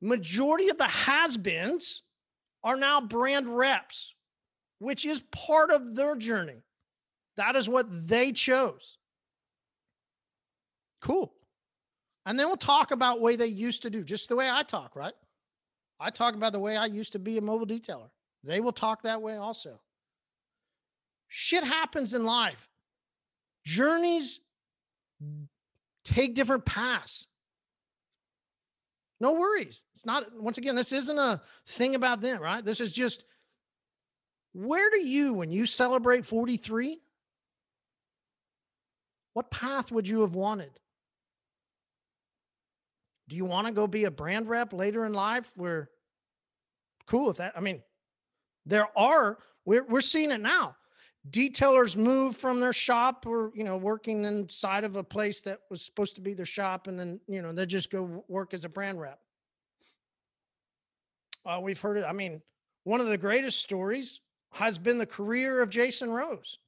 Majority 0.00 0.68
of 0.68 0.78
the 0.78 0.84
has-beens 0.84 2.02
are 2.62 2.76
now 2.76 3.00
brand 3.00 3.56
reps, 3.56 4.14
which 4.78 5.04
is 5.04 5.22
part 5.32 5.70
of 5.70 5.94
their 5.94 6.16
journey. 6.16 6.62
That 7.36 7.56
is 7.56 7.68
what 7.68 7.86
they 8.08 8.32
chose. 8.32 8.98
Cool. 11.00 11.32
And 12.24 12.38
then 12.38 12.48
we'll 12.48 12.56
talk 12.56 12.90
about 12.90 13.20
way 13.20 13.36
they 13.36 13.46
used 13.46 13.82
to 13.82 13.90
do, 13.90 14.02
just 14.02 14.28
the 14.28 14.36
way 14.36 14.50
I 14.50 14.62
talk, 14.62 14.96
right? 14.96 15.14
I 16.00 16.10
talk 16.10 16.34
about 16.34 16.52
the 16.52 16.58
way 16.58 16.76
I 16.76 16.86
used 16.86 17.12
to 17.12 17.18
be 17.18 17.38
a 17.38 17.40
mobile 17.40 17.66
detailer. 17.66 18.10
They 18.42 18.60
will 18.60 18.72
talk 18.72 19.02
that 19.02 19.22
way 19.22 19.36
also. 19.36 19.80
Shit 21.28 21.64
happens 21.64 22.14
in 22.14 22.24
life. 22.24 22.68
Journeys 23.64 24.40
take 26.06 26.34
different 26.34 26.64
paths. 26.64 27.26
No 29.20 29.32
worries. 29.32 29.84
It's 29.94 30.04
not, 30.04 30.26
once 30.38 30.58
again, 30.58 30.76
this 30.76 30.92
isn't 30.92 31.18
a 31.18 31.40
thing 31.66 31.94
about 31.94 32.20
them, 32.20 32.40
right? 32.40 32.64
This 32.64 32.80
is 32.80 32.92
just 32.92 33.24
where 34.52 34.90
do 34.90 35.06
you, 35.06 35.34
when 35.34 35.50
you 35.50 35.66
celebrate 35.66 36.24
43, 36.24 36.98
what 39.34 39.50
path 39.50 39.92
would 39.92 40.08
you 40.08 40.20
have 40.20 40.34
wanted? 40.34 40.78
Do 43.28 43.36
you 43.36 43.44
want 43.44 43.66
to 43.66 43.72
go 43.72 43.86
be 43.86 44.04
a 44.04 44.10
brand 44.10 44.48
rep 44.48 44.72
later 44.72 45.04
in 45.04 45.12
life 45.12 45.52
where 45.56 45.90
cool 47.06 47.30
if 47.30 47.36
that 47.36 47.52
I 47.56 47.60
mean 47.60 47.82
there 48.64 48.86
are 48.96 49.38
we're 49.64 49.84
we're 49.84 50.00
seeing 50.00 50.30
it 50.30 50.40
now 50.40 50.76
detailers 51.30 51.96
move 51.96 52.36
from 52.36 52.60
their 52.60 52.72
shop 52.72 53.26
or 53.26 53.50
you 53.54 53.64
know 53.64 53.76
working 53.76 54.24
inside 54.24 54.84
of 54.84 54.96
a 54.96 55.02
place 55.02 55.42
that 55.42 55.60
was 55.70 55.82
supposed 55.82 56.14
to 56.14 56.20
be 56.20 56.34
their 56.34 56.46
shop 56.46 56.86
and 56.86 56.98
then 56.98 57.20
you 57.26 57.42
know 57.42 57.52
they 57.52 57.66
just 57.66 57.90
go 57.90 58.24
work 58.28 58.54
as 58.54 58.64
a 58.64 58.68
brand 58.68 59.00
rep. 59.00 59.18
Uh, 61.44 61.60
we've 61.62 61.80
heard 61.80 61.96
it 61.96 62.04
i 62.04 62.12
mean 62.12 62.40
one 62.84 63.00
of 63.00 63.06
the 63.06 63.18
greatest 63.18 63.60
stories 63.60 64.20
has 64.50 64.78
been 64.78 64.98
the 64.98 65.06
career 65.06 65.62
of 65.62 65.70
jason 65.70 66.10
rose. 66.10 66.58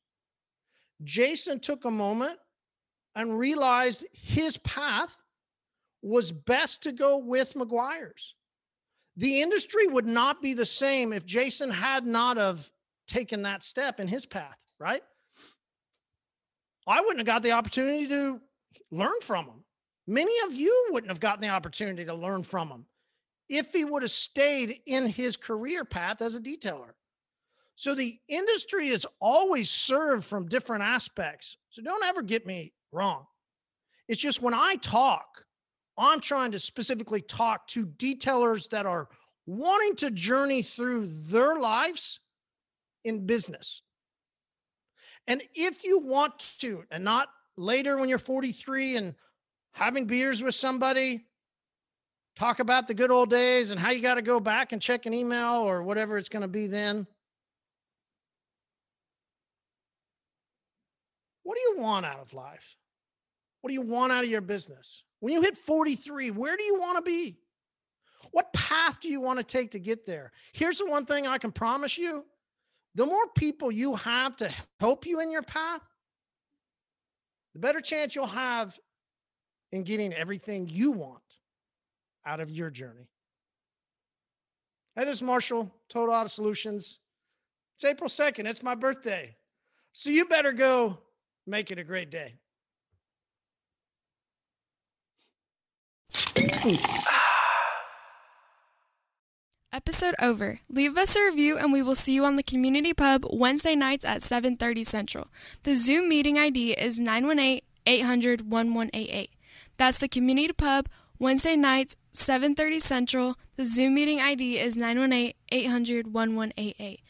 Jason 1.05 1.61
took 1.61 1.85
a 1.85 1.91
moment 1.91 2.39
and 3.15 3.39
realized 3.39 4.05
his 4.13 4.57
path 4.59 5.23
was 6.03 6.33
best 6.33 6.83
to 6.83 6.91
go 6.91 7.19
with 7.19 7.55
Meguiar's. 7.55 8.35
The 9.17 9.41
industry 9.41 9.87
would 9.87 10.07
not 10.07 10.43
be 10.43 10.55
the 10.55 10.67
same 10.67 11.13
if 11.13 11.27
jason 11.27 11.71
had 11.71 12.07
not 12.07 12.39
of 12.39 12.71
taken 13.09 13.43
that 13.43 13.63
step 13.65 13.99
in 13.99 14.07
his 14.07 14.27
path, 14.27 14.59
right? 14.79 15.03
I 16.87 17.01
wouldn't 17.01 17.19
have 17.19 17.27
got 17.27 17.43
the 17.43 17.53
opportunity 17.53 18.07
to 18.09 18.41
learn 18.91 19.21
from 19.23 19.47
him. 19.47 19.65
Many 20.07 20.33
of 20.47 20.55
you 20.55 20.89
wouldn't 20.91 21.11
have 21.11 21.21
gotten 21.21 21.43
the 21.43 21.49
opportunity 21.49 22.05
to 22.05 22.15
learn 22.15 22.43
from 22.43 22.69
him 22.69 22.87
if 23.49 23.73
he 23.73 23.85
would 23.85 24.03
have 24.03 24.11
stayed 24.11 24.81
in 24.87 25.07
his 25.07 25.37
career 25.37 25.85
path 25.85 26.23
as 26.23 26.35
a 26.35 26.41
detailer. 26.41 26.93
So 27.77 27.95
the 27.95 28.19
industry 28.29 28.89
is 28.89 29.07
always 29.21 29.71
served 29.71 30.25
from 30.25 30.49
different 30.49 30.83
aspects. 30.83 31.57
So 31.71 31.83
don't 31.83 32.05
ever 32.05 32.23
get 32.23 32.47
me 32.47 32.73
wrong. 32.91 33.27
It's 34.09 34.21
just 34.21 34.43
when 34.43 34.55
I 34.55 34.77
talk, 34.77 35.27
I'm 35.97 36.21
trying 36.21 36.53
to 36.53 36.59
specifically 36.59 37.21
talk 37.21 37.67
to 37.69 37.87
detailers 37.87 38.71
that 38.71 38.87
are 38.87 39.09
wanting 39.47 39.97
to 39.97 40.11
journey 40.11 40.63
through 40.63 41.07
their 41.07 41.59
lives 41.59 42.21
in 43.05 43.27
business. 43.27 43.83
And 45.27 45.43
if 45.55 45.85
you 45.85 45.99
want 45.99 46.33
to, 46.61 46.85
and 46.91 47.05
not 47.05 47.29
later 47.57 47.97
when 47.99 48.09
you're 48.09 48.19
43 48.19 48.97
and 48.97 49.15
having 49.73 50.07
beers 50.07 50.43
with 50.43 50.55
somebody, 50.55 51.27
talk 52.37 52.61
about 52.61 52.89
the 52.89 52.95
good 52.95 53.11
old 53.11 53.31
days 53.31 53.71
and 53.71 53.81
how 53.81 53.91
you 53.91 54.01
got 54.01 54.15
to 54.15 54.23
go 54.23 54.41
back 54.41 54.73
and 54.73 54.81
check 54.81 55.07
an 55.07 55.13
email 55.13 55.57
or 55.57 55.83
whatever 55.83 56.17
it's 56.17 56.29
going 56.29 56.43
to 56.43 56.49
be 56.49 56.67
then. 56.67 57.07
What 61.43 61.57
do 61.57 61.61
you 61.61 61.83
want 61.83 62.07
out 62.07 62.21
of 62.21 62.33
life? 62.33 62.77
What 63.61 63.69
do 63.69 63.75
you 63.75 63.83
want 63.83 64.13
out 64.13 64.25
of 64.25 64.31
your 64.31 64.41
business? 64.41 65.03
When 65.21 65.33
you 65.33 65.43
hit 65.43 65.59
43, 65.59 66.31
where 66.31 66.57
do 66.57 66.63
you 66.63 66.79
want 66.79 66.97
to 66.97 67.03
be? 67.03 67.39
What 68.31 68.53
path 68.53 69.01
do 69.01 69.09
you 69.09 69.21
want 69.21 69.39
to 69.39 69.45
take 69.45 69.73
to 69.73 69.79
get 69.79 70.07
there? 70.07 70.33
Here's 70.53 70.79
the 70.79 70.87
one 70.87 71.07
thing 71.07 71.27
I 71.27 71.39
can 71.39 71.51
promise 71.51 71.99
you 71.99 72.25
the 72.99 73.07
more 73.07 73.29
people 73.37 73.71
you 73.71 73.95
have 73.95 74.37
to 74.37 74.53
help 74.81 75.07
you 75.07 75.21
in 75.21 75.31
your 75.31 75.43
path, 75.43 75.83
the 77.55 77.61
better 77.61 77.81
chance 77.81 78.17
you'll 78.17 78.27
have 78.27 78.77
in 79.71 79.85
getting 79.85 80.13
everything 80.13 80.69
you 80.69 80.91
want 80.91 81.23
out 82.27 82.41
of 82.41 82.51
your 82.51 82.71
journey. 82.71 83.09
Hey, 84.97 85.05
this 85.05 85.19
is 85.19 85.23
Marshall, 85.23 85.73
Total 85.89 86.13
Auto 86.13 86.27
Solutions. 86.27 86.99
It's 87.77 87.85
April 87.85 88.11
2nd. 88.11 88.49
It's 88.49 88.65
my 88.65 88.75
birthday. 88.75 89.37
So 89.93 90.11
you 90.11 90.25
better 90.25 90.53
go 90.53 90.99
make 91.47 91.71
it 91.71 91.79
a 91.79 91.85
great 91.85 92.11
day. 92.11 92.35
Episode 99.71 100.15
over. 100.19 100.61
Leave 100.71 100.97
us 100.97 101.15
a 101.15 101.27
review 101.27 101.59
and 101.59 101.71
we 101.71 101.83
will 101.83 101.95
see 101.95 102.15
you 102.15 102.25
on 102.25 102.37
the 102.37 102.43
community 102.43 102.95
pub 102.95 103.27
Wednesday 103.31 103.75
nights 103.75 104.03
at 104.03 104.23
7:30 104.23 104.83
Central. 104.83 105.29
The 105.65 105.75
Zoom 105.75 106.09
meeting 106.09 106.39
ID 106.39 106.73
is 106.73 106.99
918-800-1188. 106.99 109.29
That's 109.77 109.99
the 109.99 110.09
community 110.09 110.55
pub 110.55 110.89
Wednesday 111.19 111.55
nights 111.55 111.97
7:30 112.15 112.81
Central. 112.81 113.37
The 113.57 113.67
Zoom 113.67 113.93
meeting 113.93 114.23
ID 114.23 114.59
is 114.59 114.79
918-800-1188. 114.79 117.01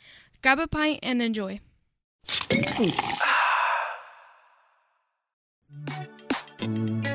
Grab 0.42 0.58
a 0.58 0.66
pint 0.66 0.98
and 1.04 1.22
enjoy. 1.22 1.60